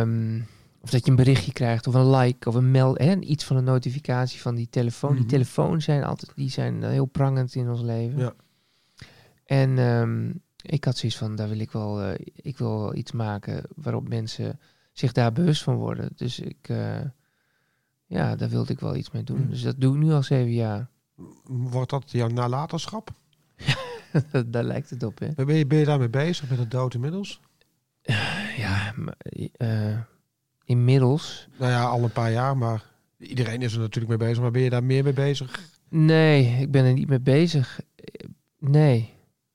[0.00, 0.40] ehm,
[0.86, 3.56] Of dat je een berichtje krijgt of een like of een mail, hè, iets van
[3.56, 5.10] een notificatie van die telefoon.
[5.10, 5.20] Mhm.
[5.20, 8.18] Die telefoons zijn altijd, die zijn eh, heel prangend in ons leven.
[8.18, 8.34] Ja.
[9.44, 10.32] En ehm,
[10.62, 14.08] ik had zoiets van, daar wil ik wel, eh, ik wil wel iets maken waarop
[14.08, 14.60] mensen
[14.92, 16.10] zich daar bewust van worden.
[16.16, 17.00] Dus ik, eh,
[18.04, 19.40] ja, daar wilde ik wel iets mee doen.
[19.40, 19.50] Mhm.
[19.50, 20.90] Dus dat doe ik nu al zeven jaar.
[21.44, 23.10] Wordt dat jouw nalatenschap?
[24.46, 25.44] daar lijkt het op, hè?
[25.44, 27.40] Ben je, ben je daarmee bezig met het dood inmiddels?
[28.56, 29.16] Ja, maar,
[29.52, 29.98] eh,
[30.66, 31.48] inmiddels.
[31.58, 32.82] Nou ja, al een paar jaar, maar
[33.18, 34.42] iedereen is er natuurlijk mee bezig.
[34.42, 35.60] Maar ben je daar meer mee bezig?
[35.88, 37.80] Nee, ik ben er niet mee bezig.
[38.58, 39.12] Nee,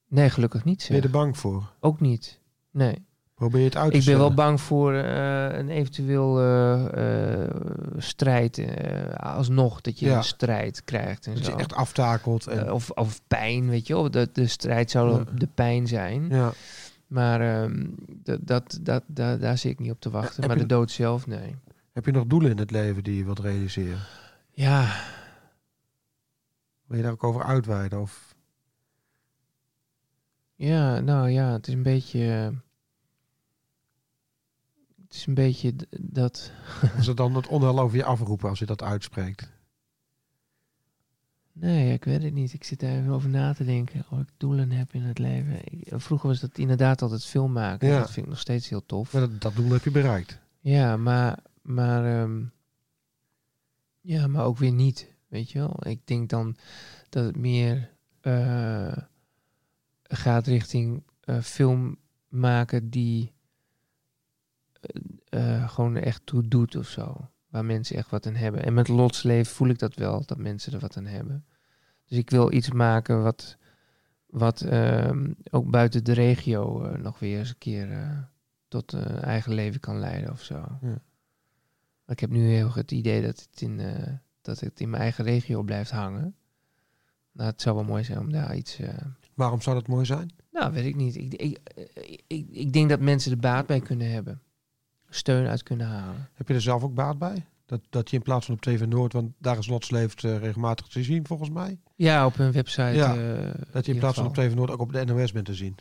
[0.07, 0.85] nee, gelukkig niet.
[0.87, 1.11] Ben je Zeg.
[1.11, 1.71] er bang voor?
[1.79, 2.39] Ook niet.
[2.71, 3.05] Nee.
[3.35, 7.49] Probeer je het uit te Ik ben wel bang voor eh, een eventueel eh, eh,
[7.97, 8.65] strijd.
[9.17, 10.17] alsnog dat je Ja.
[10.17, 11.25] een strijd krijgt.
[11.27, 11.51] En Dat zo.
[11.51, 12.47] je echt aftakelt.
[12.47, 14.11] En, of, of pijn, weet je wel.
[14.11, 15.23] De, de strijd zou Ja.
[15.35, 16.27] de pijn zijn.
[16.29, 16.51] ja.
[17.11, 20.47] Maar ehm, dat, dat, dat, daar daar zit ik niet op te wachten.
[20.47, 21.55] Maar de dood zelf, nee.
[21.91, 23.99] Heb je nog doelen in het leven die je wilt realiseren?
[24.51, 24.93] Ja,
[26.91, 28.01] Wil je daar ook over uitweiden?
[28.01, 28.35] Of
[30.55, 32.19] ja, nou ja, het is een beetje...
[35.03, 36.51] het is een beetje dat...
[36.97, 39.51] is het dan het onheil over je afroepen als je dat uitspreekt?
[41.53, 42.53] Nee, ik weet het niet.
[42.53, 44.05] Ik zit daar even over na te denken.
[44.09, 45.59] Of ik doelen heb in het leven.
[45.65, 47.87] Ik- vroeger was dat inderdaad altijd film maken.
[47.87, 47.99] Ja.
[47.99, 49.13] Dat vind ik nog steeds heel tof.
[49.13, 50.39] Maar dat, dat doel heb je bereikt.
[50.59, 52.43] Ja, maar, maar, ehm,
[54.01, 55.13] ja, maar ook weer niet.
[55.27, 55.87] Weet je wel?
[55.87, 56.55] Ik denk dan
[57.09, 57.89] dat het meer
[58.21, 58.97] eh,
[60.03, 61.97] gaat richting eh, film
[62.27, 63.31] maken die
[65.29, 67.29] eh, gewoon echt toe doet of zo.
[67.51, 68.63] Waar mensen echt wat aan hebben.
[68.63, 71.45] En met Lotsleven voel ik dat wel, dat mensen er wat aan hebben.
[72.05, 73.57] Dus ik wil iets maken wat,
[74.25, 78.17] wat ehm, ook buiten de regio eh, nog weer eens een keer eh,
[78.67, 80.65] tot een eigen leven kan leiden of zo.
[80.81, 81.01] Ja.
[82.07, 85.23] Ik heb nu heel het idee dat het, in, eh, dat het in mijn eigen
[85.23, 86.35] regio blijft hangen.
[87.31, 88.79] Nou, het zou wel mooi zijn om daar iets...
[88.79, 88.93] eh,
[89.33, 90.29] Waarom zou dat mooi zijn?
[90.51, 91.15] nou, weet ik niet.
[91.15, 91.59] Ik, ik,
[92.27, 94.41] ik, ik denk dat mensen er baat bij kunnen hebben.
[95.13, 96.29] Steun uit kunnen halen.
[96.33, 97.45] Heb je er zelf ook baat bij?
[97.65, 100.87] Dat, dat je in plaats van op TV Noord, want daar is Lotsleeft eh, regelmatig
[100.87, 101.79] te zien volgens mij.
[101.95, 102.81] Ja, op hun website.
[102.81, 105.45] Ja, eh, Dat je in plaats van op TV Noord ook op de NOS bent
[105.45, 105.75] te zien.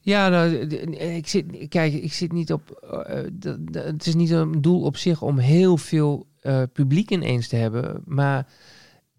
[0.00, 0.50] Ja, nou,
[0.96, 2.88] ik zit, kijk, ik zit niet op.
[3.40, 6.26] d- het is niet een doel op zich om heel veel
[6.72, 8.02] publiek ineens te hebben.
[8.04, 8.46] Maar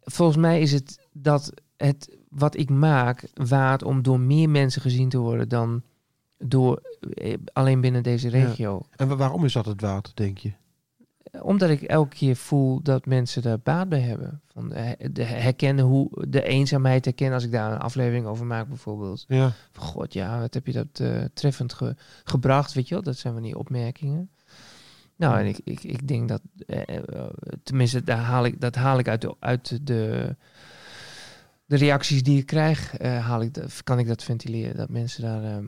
[0.02, 5.10] volgens mij is het dat het wat ik maak waard om door meer mensen gezien
[5.10, 5.82] te worden dan
[6.40, 6.82] door
[7.14, 8.46] eh, alleen binnen deze Ja.
[8.46, 8.82] regio.
[8.96, 10.52] En wa- waarom is dat het waard, denk je?
[11.42, 14.42] Omdat ik elke keer voel dat mensen daar baat bij hebben.
[14.54, 18.68] Van eh, de herkennen hoe de eenzaamheid herkennen als ik daar een aflevering over maak
[18.68, 19.26] bijvoorbeeld.
[19.28, 19.52] Ja.
[19.72, 23.04] Van, God, ja, wat heb je dat eh, treffend ge- gebracht, weet je wel?
[23.04, 24.30] Dat zijn van die opmerkingen.
[25.16, 26.98] Nou, en ik, ik, ik denk dat, eh,
[27.64, 30.36] tenminste, daar haal ik, dat haal ik uit de, uit de,
[31.66, 34.76] de reacties die ik krijg, eh, haal ik dat, kan ik dat ventileren.
[34.76, 35.66] Dat mensen daar, ehm,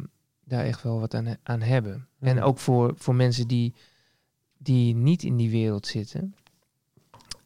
[0.52, 2.08] daar echt wel wat aan, aan hebben.
[2.20, 2.28] Ja.
[2.28, 3.74] En ook voor, voor mensen die,
[4.58, 6.36] die niet in die wereld zitten,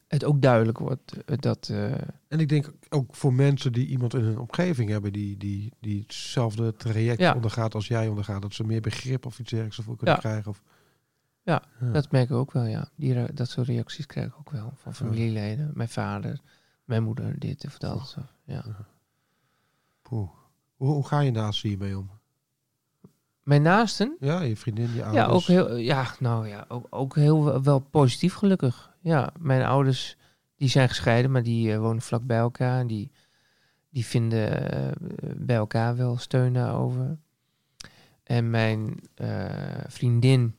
[0.07, 1.69] het ook duidelijk wordt eh, dat...
[1.69, 1.91] eh,
[2.27, 6.01] En ik denk ook voor mensen die iemand in hun omgeving hebben die, die, die
[6.01, 7.33] hetzelfde traject Ja.
[7.35, 10.21] ondergaat als jij ondergaat, dat ze meer begrip of iets dergelijks ervoor kunnen Ja.
[10.21, 10.51] krijgen.
[10.51, 10.61] Of,
[11.43, 11.91] Ja, Ja.
[11.91, 12.89] Dat merk ik ook wel, ja.
[12.95, 15.71] Die, dat soort reacties krijg ik ook wel van familieleden.
[15.73, 16.39] Mijn vader,
[16.83, 18.17] mijn moeder, dit of dat.
[18.45, 18.87] Ja.
[20.01, 20.29] Poeh.
[20.75, 22.09] Hoe, hoe ga je naast hiermee om?
[23.45, 24.15] Mijn naasten?
[24.19, 25.25] Ja, je vriendin, je ouders.
[25.25, 28.93] Ja, ook heel, ja, nou ja, ook, ook heel wel- wel positief gelukkig.
[29.01, 30.17] Ja, mijn ouders,
[30.55, 32.79] die zijn gescheiden, maar die eh, wonen vlak bij elkaar.
[32.79, 33.11] En die,
[33.89, 34.91] die vinden eh,
[35.35, 37.17] bij elkaar wel steun daarover.
[38.23, 39.45] En mijn eh,
[39.87, 40.55] vriendin,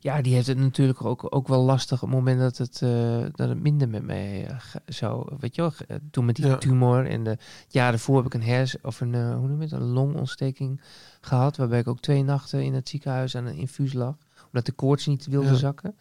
[0.00, 3.18] ja, die heeft het natuurlijk ook, ook wel lastig op het moment dat het, eh,
[3.34, 6.46] dat het minder met mij eh, zou, weet je wel, ge- eh, toen met die
[6.46, 6.56] Ja.
[6.56, 7.36] tumor en de
[7.68, 10.80] jaren ervoor heb ik een hers of een, hoe noem je het, een longontsteking
[11.20, 14.14] gehad, waarbij ik ook twee nachten in het ziekenhuis aan een infuus lag,
[14.46, 15.54] omdat de koorts niet wilde Ja.
[15.54, 15.96] zakken.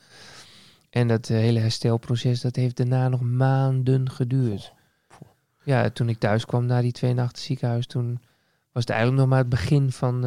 [0.89, 4.73] En dat hele herstelproces, dat heeft daarna nog maanden geduurd.
[5.63, 8.19] Ja, toen ik thuis kwam na die twee nachten ziekenhuis, toen
[8.71, 10.21] was het eigenlijk nog maar het begin van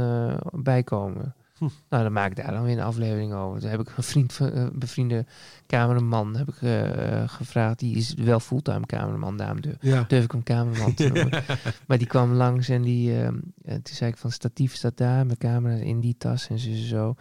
[0.53, 1.35] bijkomen.
[1.61, 1.69] Hm.
[1.89, 3.61] Nou, dan maak ik daar dan weer een aflevering over.
[3.61, 5.27] Toen heb ik een vriend, eh, bevriende
[5.67, 7.79] cameraman heb ik, eh, eh, gevraagd.
[7.79, 10.05] Die is wel fulltime cameraman, daarom durf, Ja.
[10.09, 11.43] durf ik hem cameraman te noemen.
[11.87, 15.39] Maar die kwam langs en die, en toen zei ik van statief staat daar, mijn
[15.39, 17.15] camera in die tas en zo, zo.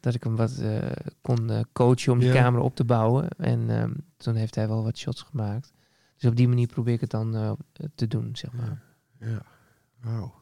[0.00, 0.62] Dat ik hem wat
[1.20, 3.28] kon coachen om die camera op te bouwen.
[3.28, 5.72] En ehm, toen heeft hij wel wat shots gemaakt.
[6.16, 7.56] Dus op die manier probeer ik het dan
[7.94, 8.82] te doen, zeg maar.
[9.20, 9.42] Ja.
[10.00, 10.34] Wauw.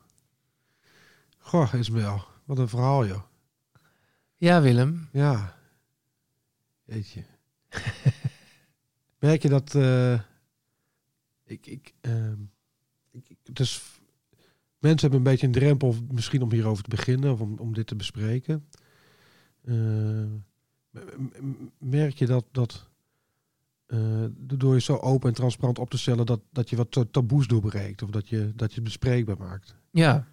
[1.38, 2.24] Goh, Ismael.
[2.44, 3.22] Wat een verhaal, joh.
[4.36, 5.08] Ja, Willem.
[5.12, 5.56] Ja.
[6.84, 7.24] Jeetje.
[9.18, 9.74] Merk je dat...
[9.74, 10.20] eh,
[11.44, 12.40] ik, ik, ehm,
[13.10, 14.00] ik, ik- dus
[14.78, 17.86] mensen hebben een beetje een drempel misschien om hierover te beginnen of om, om dit
[17.86, 18.68] te bespreken.
[19.64, 20.24] Eh,
[21.78, 22.88] merk je dat, dat
[23.86, 27.04] eh, door je zo open en transparant op te stellen, dat, dat je wat ta-
[27.10, 29.76] taboes doorbreekt of dat je, dat je het bespreekbaar maakt?
[29.90, 30.26] Ja.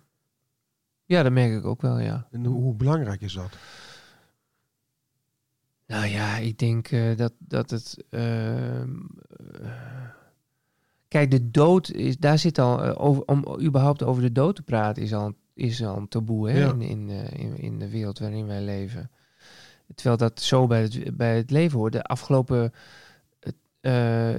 [1.05, 2.27] Ja, dat merk ik ook wel, ja.
[2.31, 3.57] En hoe belangrijk is dat?
[5.91, 7.97] Nou ja, ik denk eh, dat, dat het.
[8.09, 8.89] ehm,
[9.61, 9.71] eh,
[11.07, 12.17] kijk, de dood is.
[12.17, 12.83] Daar zit al.
[12.83, 16.49] eh, over, om überhaupt over de dood te praten is al, is al een taboe
[16.49, 16.69] hè, Ja.
[16.69, 19.11] in, in, in, in de wereld waarin wij leven.
[19.95, 21.93] Terwijl dat zo bij het, bij het leven hoort.
[21.93, 22.71] De afgelopen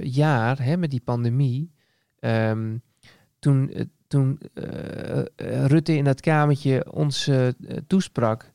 [0.01, 1.71] jaar hè, met die pandemie.
[2.19, 2.77] ehm,
[3.39, 3.73] toen
[4.07, 4.39] toen
[5.65, 7.29] Rutte in dat kamertje ons
[7.87, 8.51] toesprak.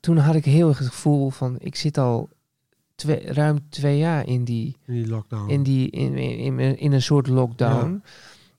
[0.00, 1.56] Toen had ik heel erg het gevoel van.
[1.58, 2.28] Ik zit al
[2.94, 5.50] twee, ruim twee jaar in die In die lockdown.
[5.50, 8.02] in, die, in, in, in, in een soort lockdown.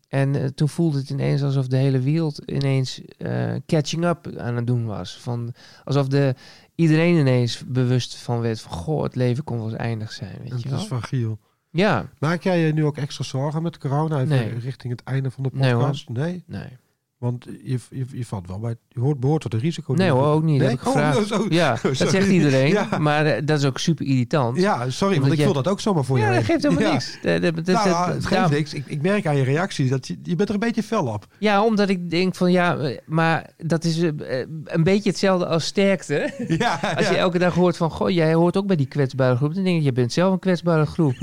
[0.09, 4.55] En eh, toen voelde het ineens alsof de hele wereld ineens eh, catching up aan
[4.55, 5.17] het doen was.
[5.19, 6.35] Van, alsof de,
[6.75, 8.71] iedereen ineens bewust van werd van...
[8.71, 10.79] Goh, het leven kon wel eens eindig zijn, weet En je het wel.
[10.79, 11.39] is fragiel.
[11.69, 14.59] Ja, Maak jij je nu ook extra zorgen met corona even Nee.
[14.59, 16.09] richting het einde van de Nee, podcast?
[16.09, 16.67] Nee, nee.
[17.25, 19.93] Want je, je, je valt wel bij, je hoort, behoort tot de risico.
[19.93, 20.57] Nee hoor, ook niet.
[20.59, 20.67] Nee?
[20.67, 21.31] heb ik gevraagd.
[21.31, 21.45] Oh.
[21.51, 22.67] Ja, dat zegt iedereen.
[22.67, 22.97] Ja.
[22.99, 24.57] Maar eh, dat is ook super irritant.
[24.57, 26.35] Ja, sorry, want ik voel dat ook zomaar voor Ja, je.
[26.35, 26.91] dat geeft helemaal ja.
[26.91, 27.17] niks.
[27.21, 28.73] Dat- dat- dat- Nou, het geeft niks.
[28.73, 31.27] Ik, ik merk aan je reactie dat je, je bent er een beetje fel op.
[31.39, 35.45] Ja, omdat ik denk van ja, eh, maar dat is eh, eh, een beetje hetzelfde
[35.47, 36.33] als sterkte.
[36.57, 39.53] Ja, Als je elke dag hoort van, goh, jij hoort ook bij die kwetsbare groep.
[39.53, 41.13] Dan denk ik, je bent zelf een kwetsbare groep.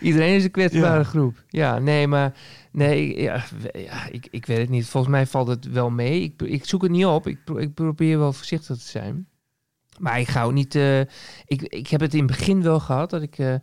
[0.00, 1.04] Iedereen is een kwetsbare Ja.
[1.04, 1.42] groep.
[1.48, 2.32] Ja, nee, maar
[2.72, 3.44] nee, ja,
[4.10, 4.86] ik, ik weet het niet.
[4.86, 6.22] Volgens mij valt het wel mee.
[6.22, 7.26] Ik, ik zoek het niet op.
[7.26, 9.28] Ik, ik probeer wel voorzichtig te zijn.
[9.98, 10.74] Maar ik ga ook niet...
[10.74, 13.54] eh, ik, ik heb het in het begin wel gehad dat ik eh,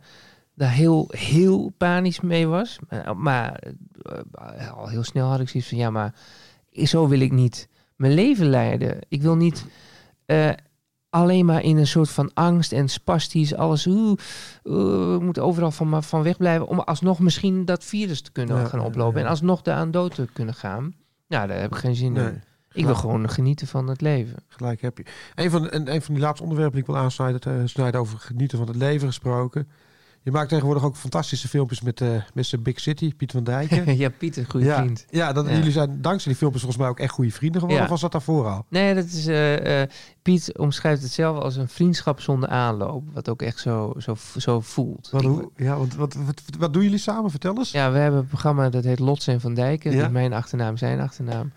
[0.54, 2.78] daar heel, heel panisch mee was.
[2.88, 3.62] Maar, maar
[4.02, 6.14] eh, al heel snel had ik zoiets van, ja, maar
[6.72, 8.98] zo wil ik niet mijn leven leiden.
[9.08, 9.66] Ik wil niet
[11.10, 13.86] alleen maar in een soort van angst en spastisch alles.
[13.86, 14.18] Oeh,
[14.64, 16.66] oeh, we moeten overal van, van wegblijven.
[16.68, 19.18] Om alsnog misschien dat virus te kunnen Ja, gaan oplopen.
[19.20, 19.24] ja.
[19.24, 20.94] En alsnog daar aan dood te kunnen gaan.
[21.28, 22.42] Nou, daar heb ik geen zin Nee, in.
[22.72, 24.36] Ik wil gewoon genieten van het leven.
[24.48, 25.04] gelijk heb je.
[25.34, 28.58] Een van, een, een van die laatste onderwerpen die ik wil aansnijden, snijden over genieten
[28.58, 29.68] van het leven gesproken.
[30.28, 32.62] Je maakt tegenwoordig ook fantastische filmpjes met eh Mr.
[32.62, 33.96] Big City, Piet van Dijken.
[33.96, 35.06] ja, Piet, een goede ja, vriend.
[35.10, 35.52] Ja, dat, Ja.
[35.56, 37.76] jullie zijn dankzij die filmpjes volgens mij ook echt goede vrienden geworden.
[37.76, 37.84] Ja.
[37.84, 38.64] Of was dat daarvoor al?
[38.68, 39.82] Nee, dat is, eh,
[40.22, 43.04] Piet omschrijft het zelf als een vriendschap zonder aanloop.
[43.12, 45.08] Wat ook echt zo, zo, zo voelt.
[45.10, 47.30] Wat, hoe, ja, want wat, wat, wat doen jullie samen?
[47.30, 47.70] Vertel eens.
[47.70, 49.92] Ja, we hebben een programma dat heet Lots en Van Dijken.
[49.92, 50.08] Ja.
[50.08, 51.52] Mijn achternaam, zijn achternaam.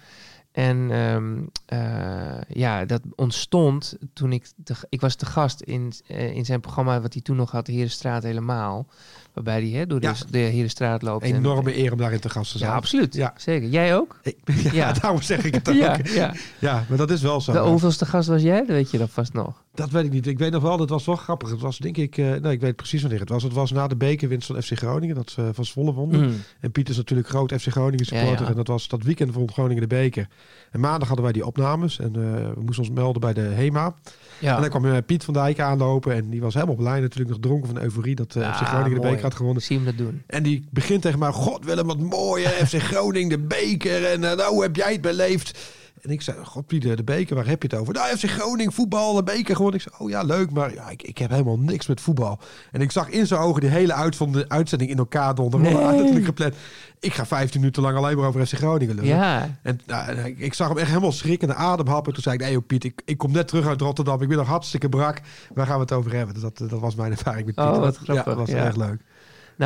[0.51, 4.45] En ehm, eh, ja, dat ontstond toen ik...
[4.63, 7.65] Te, ik was te gast in, eh, in zijn programma wat hij toen nog had,
[7.65, 8.87] de Herenstraat helemaal.
[9.33, 10.13] Waarbij hij hè, door de, Ja.
[10.29, 11.23] de Herenstraat loopt.
[11.25, 12.69] en- Enorme eer om daarin te gast te zijn.
[12.69, 13.13] Ja, absoluut.
[13.13, 13.33] Ja.
[13.37, 13.69] Zeker.
[13.69, 14.19] Jij ook?
[14.23, 14.91] Ik- ja, Ja.
[14.93, 15.75] daarom zeg ik het ook.
[15.75, 16.85] Ja, Ja, ja.
[16.89, 17.51] maar dat is wel zo.
[17.51, 18.57] De hoeveelste gast was jij?
[18.59, 19.63] Dat weet je dan vast nog.
[19.73, 20.27] Dat weet ik niet.
[20.27, 21.49] Ik weet nog wel, dat was wel grappig.
[21.49, 23.43] Het was denk ik, eh nee, ik weet precies wanneer het was.
[23.43, 26.21] Het was na de bekerwinst van FC Groningen, dat ze van Zwolle wonnen.
[26.21, 26.35] Mm.
[26.59, 28.35] En Piet is natuurlijk groot FC Groningen supporter.
[28.35, 28.49] Ja, ja.
[28.49, 30.27] En dat was dat weekend vond Groningen de beker.
[30.71, 31.99] En maandag hadden wij die opnames.
[31.99, 32.21] En eh,
[32.53, 33.95] we moesten ons melden bij de HEMA.
[34.39, 34.55] Ja.
[34.55, 36.13] En dan kwam eh, Piet van Dijk aanlopen.
[36.13, 39.01] En die was helemaal blij natuurlijk nog dronken van euforie dat eh, Ah, FC Groningen
[39.01, 39.63] de beker had gewonnen.
[39.63, 40.21] Zie hem dat doen.
[40.27, 44.05] En die begint tegen mij, god Willem, wat mooi hè, FC Groningen, de beker.
[44.05, 45.59] En eh, nou, hoe heb jij het beleefd?
[46.01, 47.93] En ik zei, god Pieter, de beker, waar heb je het over?
[47.93, 49.73] Nou, FC Groningen, voetbal, de beker gewoon.
[49.73, 52.39] Ik zei, oh ja, leuk, maar ja, ik, ik heb helemaal niks met voetbal.
[52.71, 56.01] En ik zag in zijn ogen die hele uit van de uitzending in elkaar donderen.
[56.13, 56.23] Nee.
[56.25, 56.55] Gepland.
[56.99, 59.09] Ik ga 15 minuten lang alleen maar over FC Groningen lullen.
[59.09, 59.57] Ja.
[59.63, 62.13] En nou, ik, ik zag hem echt helemaal schrikken, adem happen.
[62.13, 64.21] Toen zei ik, nee joh, Piet, ik, ik kom net terug uit Rotterdam.
[64.21, 65.21] Ik ben nog hartstikke brak.
[65.53, 66.33] Waar gaan we het over hebben?
[66.33, 67.63] Dus dat, dat was mijn ervaring met Piet.
[67.65, 68.55] Oh, wat Dat- grappig, Ja, dat was ja.
[68.65, 69.01] erg leuk.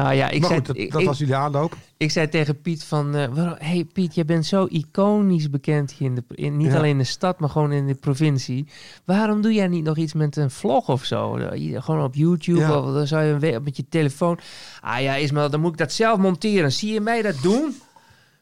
[0.01, 0.59] Nou ja, ik maar zei...
[0.59, 1.77] goed, dat, ik- dat ik- was jullie aanloop.
[1.97, 6.07] Ik zei tegen Piet van, eh, waarom- hey Piet, je bent zo iconisch bekend hier
[6.07, 6.77] in de, in, niet Ja.
[6.77, 8.67] alleen in de stad, maar gewoon in de provincie.
[9.05, 11.31] Waarom doe jij niet nog iets met een vlog of zo?
[11.73, 12.79] Gewoon op YouTube Ja.
[12.79, 14.39] of dan zou je met je telefoon.
[14.81, 16.71] Ah ja, Ismael, dan moet ik dat zelf monteren.
[16.71, 17.73] Zie je mij dat doen?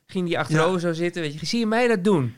[0.05, 1.45] Ging die achterover zo zitten, weet je.
[1.45, 2.33] Zie je mij dat doen?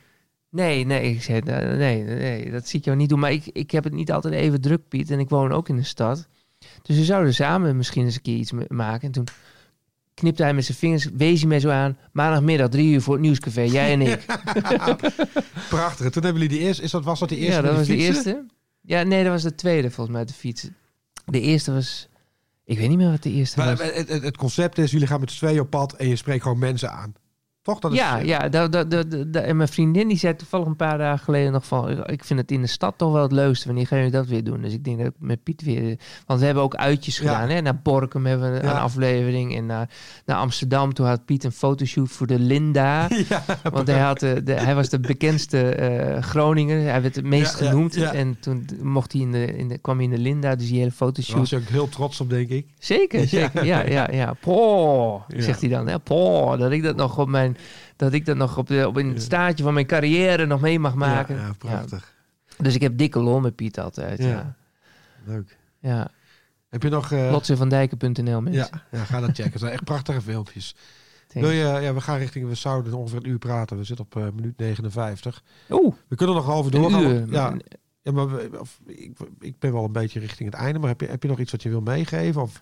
[0.49, 3.19] Nee, nee, ik zei, nee, nee, nee, dat zie ik jou niet doen.
[3.19, 5.11] Maar ik, ik heb het niet altijd even druk, Piet.
[5.11, 6.27] En ik woon ook in de stad.
[6.81, 9.01] Dus we zouden samen misschien eens een keer iets maken.
[9.01, 9.27] En toen
[10.13, 11.97] knipte hij met zijn vingers, wees hij mij zo aan.
[12.11, 14.25] Maandagmiddag, drie uur voor het nieuwscafé, jij en ik.
[15.69, 16.05] Prachtig.
[16.05, 17.55] En toen hebben jullie die eerste, is dat, was dat de eerste?
[17.55, 18.45] ja, dat was de eerste.
[18.81, 20.67] Ja, nee, dat was de tweede volgens mij, de fiets.
[21.25, 22.07] De eerste was...
[22.65, 23.91] Ik weet niet meer wat de eerste Maar was.
[23.93, 26.59] het, het concept is, jullie gaan met z'n tweeën op pad en je spreekt gewoon
[26.59, 27.13] mensen aan.
[27.65, 27.79] Toch?
[27.79, 31.23] Dat is, ja, ja da- da- en mijn vriendin die zei toevallig een paar dagen
[31.25, 32.07] geleden nog van...
[32.07, 33.67] ik vind het in de stad toch wel het leukste.
[33.67, 34.61] Wanneer gaan jullie dat weer doen?
[34.61, 35.97] Dus ik denk dat ik met Piet weer...
[36.25, 37.21] Want we hebben ook uitjes Ja.
[37.33, 37.49] gedaan.
[37.49, 37.61] Hè?
[37.61, 38.71] Naar Borkum hebben we Ja.
[38.71, 39.55] een aflevering.
[39.55, 39.89] En naar,
[40.25, 40.93] naar Amsterdam.
[40.93, 43.07] Toen had Piet een fotoshoot voor de Linda.
[43.29, 46.81] Ja, Want hij, had, de, de- hij was de bekendste eh, Groninger.
[46.89, 47.95] Hij werd het meest Ja, ja, genoemd.
[47.95, 48.13] ja.
[48.13, 50.55] En toen mocht hij in de, in de, kwam hij in de Linda.
[50.55, 51.37] Dus die hele daar fotoshoot.
[51.39, 52.65] was je ook heel trots op, denk ik.
[52.79, 53.25] Zeker, Ja.
[53.27, 53.65] zeker.
[53.65, 54.33] Ja, ja, ja.
[54.41, 55.41] Poh, Ja.
[55.41, 55.87] zegt hij dan.
[55.87, 55.99] Hè?
[55.99, 57.54] Poh, dat ik dat nog op mijn...
[57.95, 59.21] Dat ik dat nog op, de, op in het Ja.
[59.23, 61.35] staartje van mijn carrière nog mee mag maken.
[61.35, 62.13] Ja, prachtig.
[62.57, 64.19] Dus ik heb dikke lol met Piet altijd.
[64.19, 64.55] Ja.
[65.25, 65.57] Leuk.
[65.79, 66.07] Ja.
[66.69, 67.11] Heb je nog...
[67.11, 68.67] Lotsevandijken.nl mensen.
[68.91, 69.51] ja, ja, ga dat checken.
[69.51, 70.75] Het zijn echt prachtige filmpjes.
[71.33, 72.47] Wil je, ja, we gaan richting...
[72.47, 73.77] We zouden ongeveer een uur praten.
[73.77, 75.43] We zitten op eh, minuut 59.
[75.69, 77.03] Oeh, We kunnen nog over een doorgaan.
[77.03, 77.31] uur.
[77.31, 77.53] Ja,
[78.01, 80.79] ja, maar we- of, ik, ik ben wel een beetje richting het einde.
[80.79, 82.41] Maar heb je, heb je nog iets wat je wil meegeven?
[82.41, 82.61] Of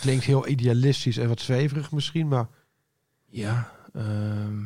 [0.00, 2.46] klinkt heel idealistisch en wat zweverig misschien, maar...
[3.28, 4.64] Ja, ehm,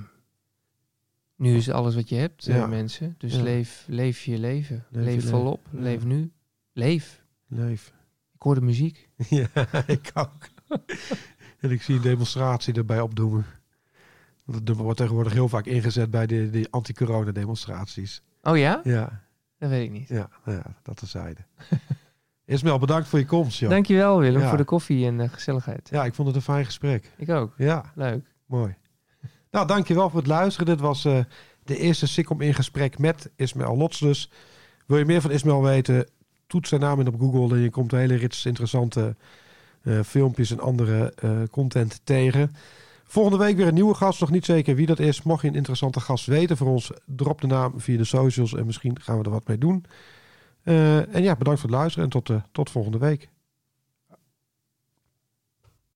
[1.37, 2.67] nu is alles wat je hebt, eh, Ja.
[2.67, 3.15] mensen.
[3.19, 3.43] Dus Ja.
[3.43, 4.85] leef, leef je leven.
[4.91, 5.31] Leef Leef, je leven.
[5.31, 5.67] volop.
[5.71, 6.33] Leef nu.
[6.73, 7.23] Leef.
[7.47, 7.93] Leef.
[8.35, 9.09] Ik hoor de muziek.
[9.29, 9.49] Ja,
[9.87, 10.49] ik ook.
[11.61, 13.47] en ik zie een demonstratie erbij opdoemen.
[14.45, 18.23] Nummer wordt tegenwoordig heel vaak ingezet bij de, de anti-corona demonstraties.
[18.43, 18.81] Oh ja?
[18.85, 19.23] Ja,
[19.59, 20.09] Dat weet ik niet.
[20.09, 21.41] ja, nou ja dat terzijde.
[22.45, 23.71] Ismael, bedankt voor je komst, joh.
[23.71, 24.49] Dankjewel Willem Ja.
[24.49, 25.89] voor de koffie en de gezelligheid.
[25.89, 27.13] Ja, ik vond het een fijn gesprek.
[27.17, 27.55] Ik ook.
[27.57, 28.25] Ja, Leuk.
[28.47, 28.75] mooi.
[29.57, 30.67] Nou, dankjewel voor het luisteren.
[30.67, 31.19] Dit was eh,
[31.65, 34.31] de eerste Sikkom in gesprek met Ismael Lots dus.
[34.87, 36.09] Wil je meer van Ismael weten?
[36.47, 39.17] Toets zijn naam in op Google en je komt een hele rits interessante
[39.83, 42.57] eh, filmpjes en andere eh, content tegen.
[43.05, 44.21] Volgende week weer een nieuwe gast.
[44.21, 45.23] Nog niet zeker wie dat is.
[45.23, 48.67] Mocht je een interessante gast weten voor ons, drop de naam via de socials en
[48.67, 49.85] misschien gaan we er wat mee doen.
[50.63, 53.29] En ja, bedankt voor het luisteren en tot, tot volgende week.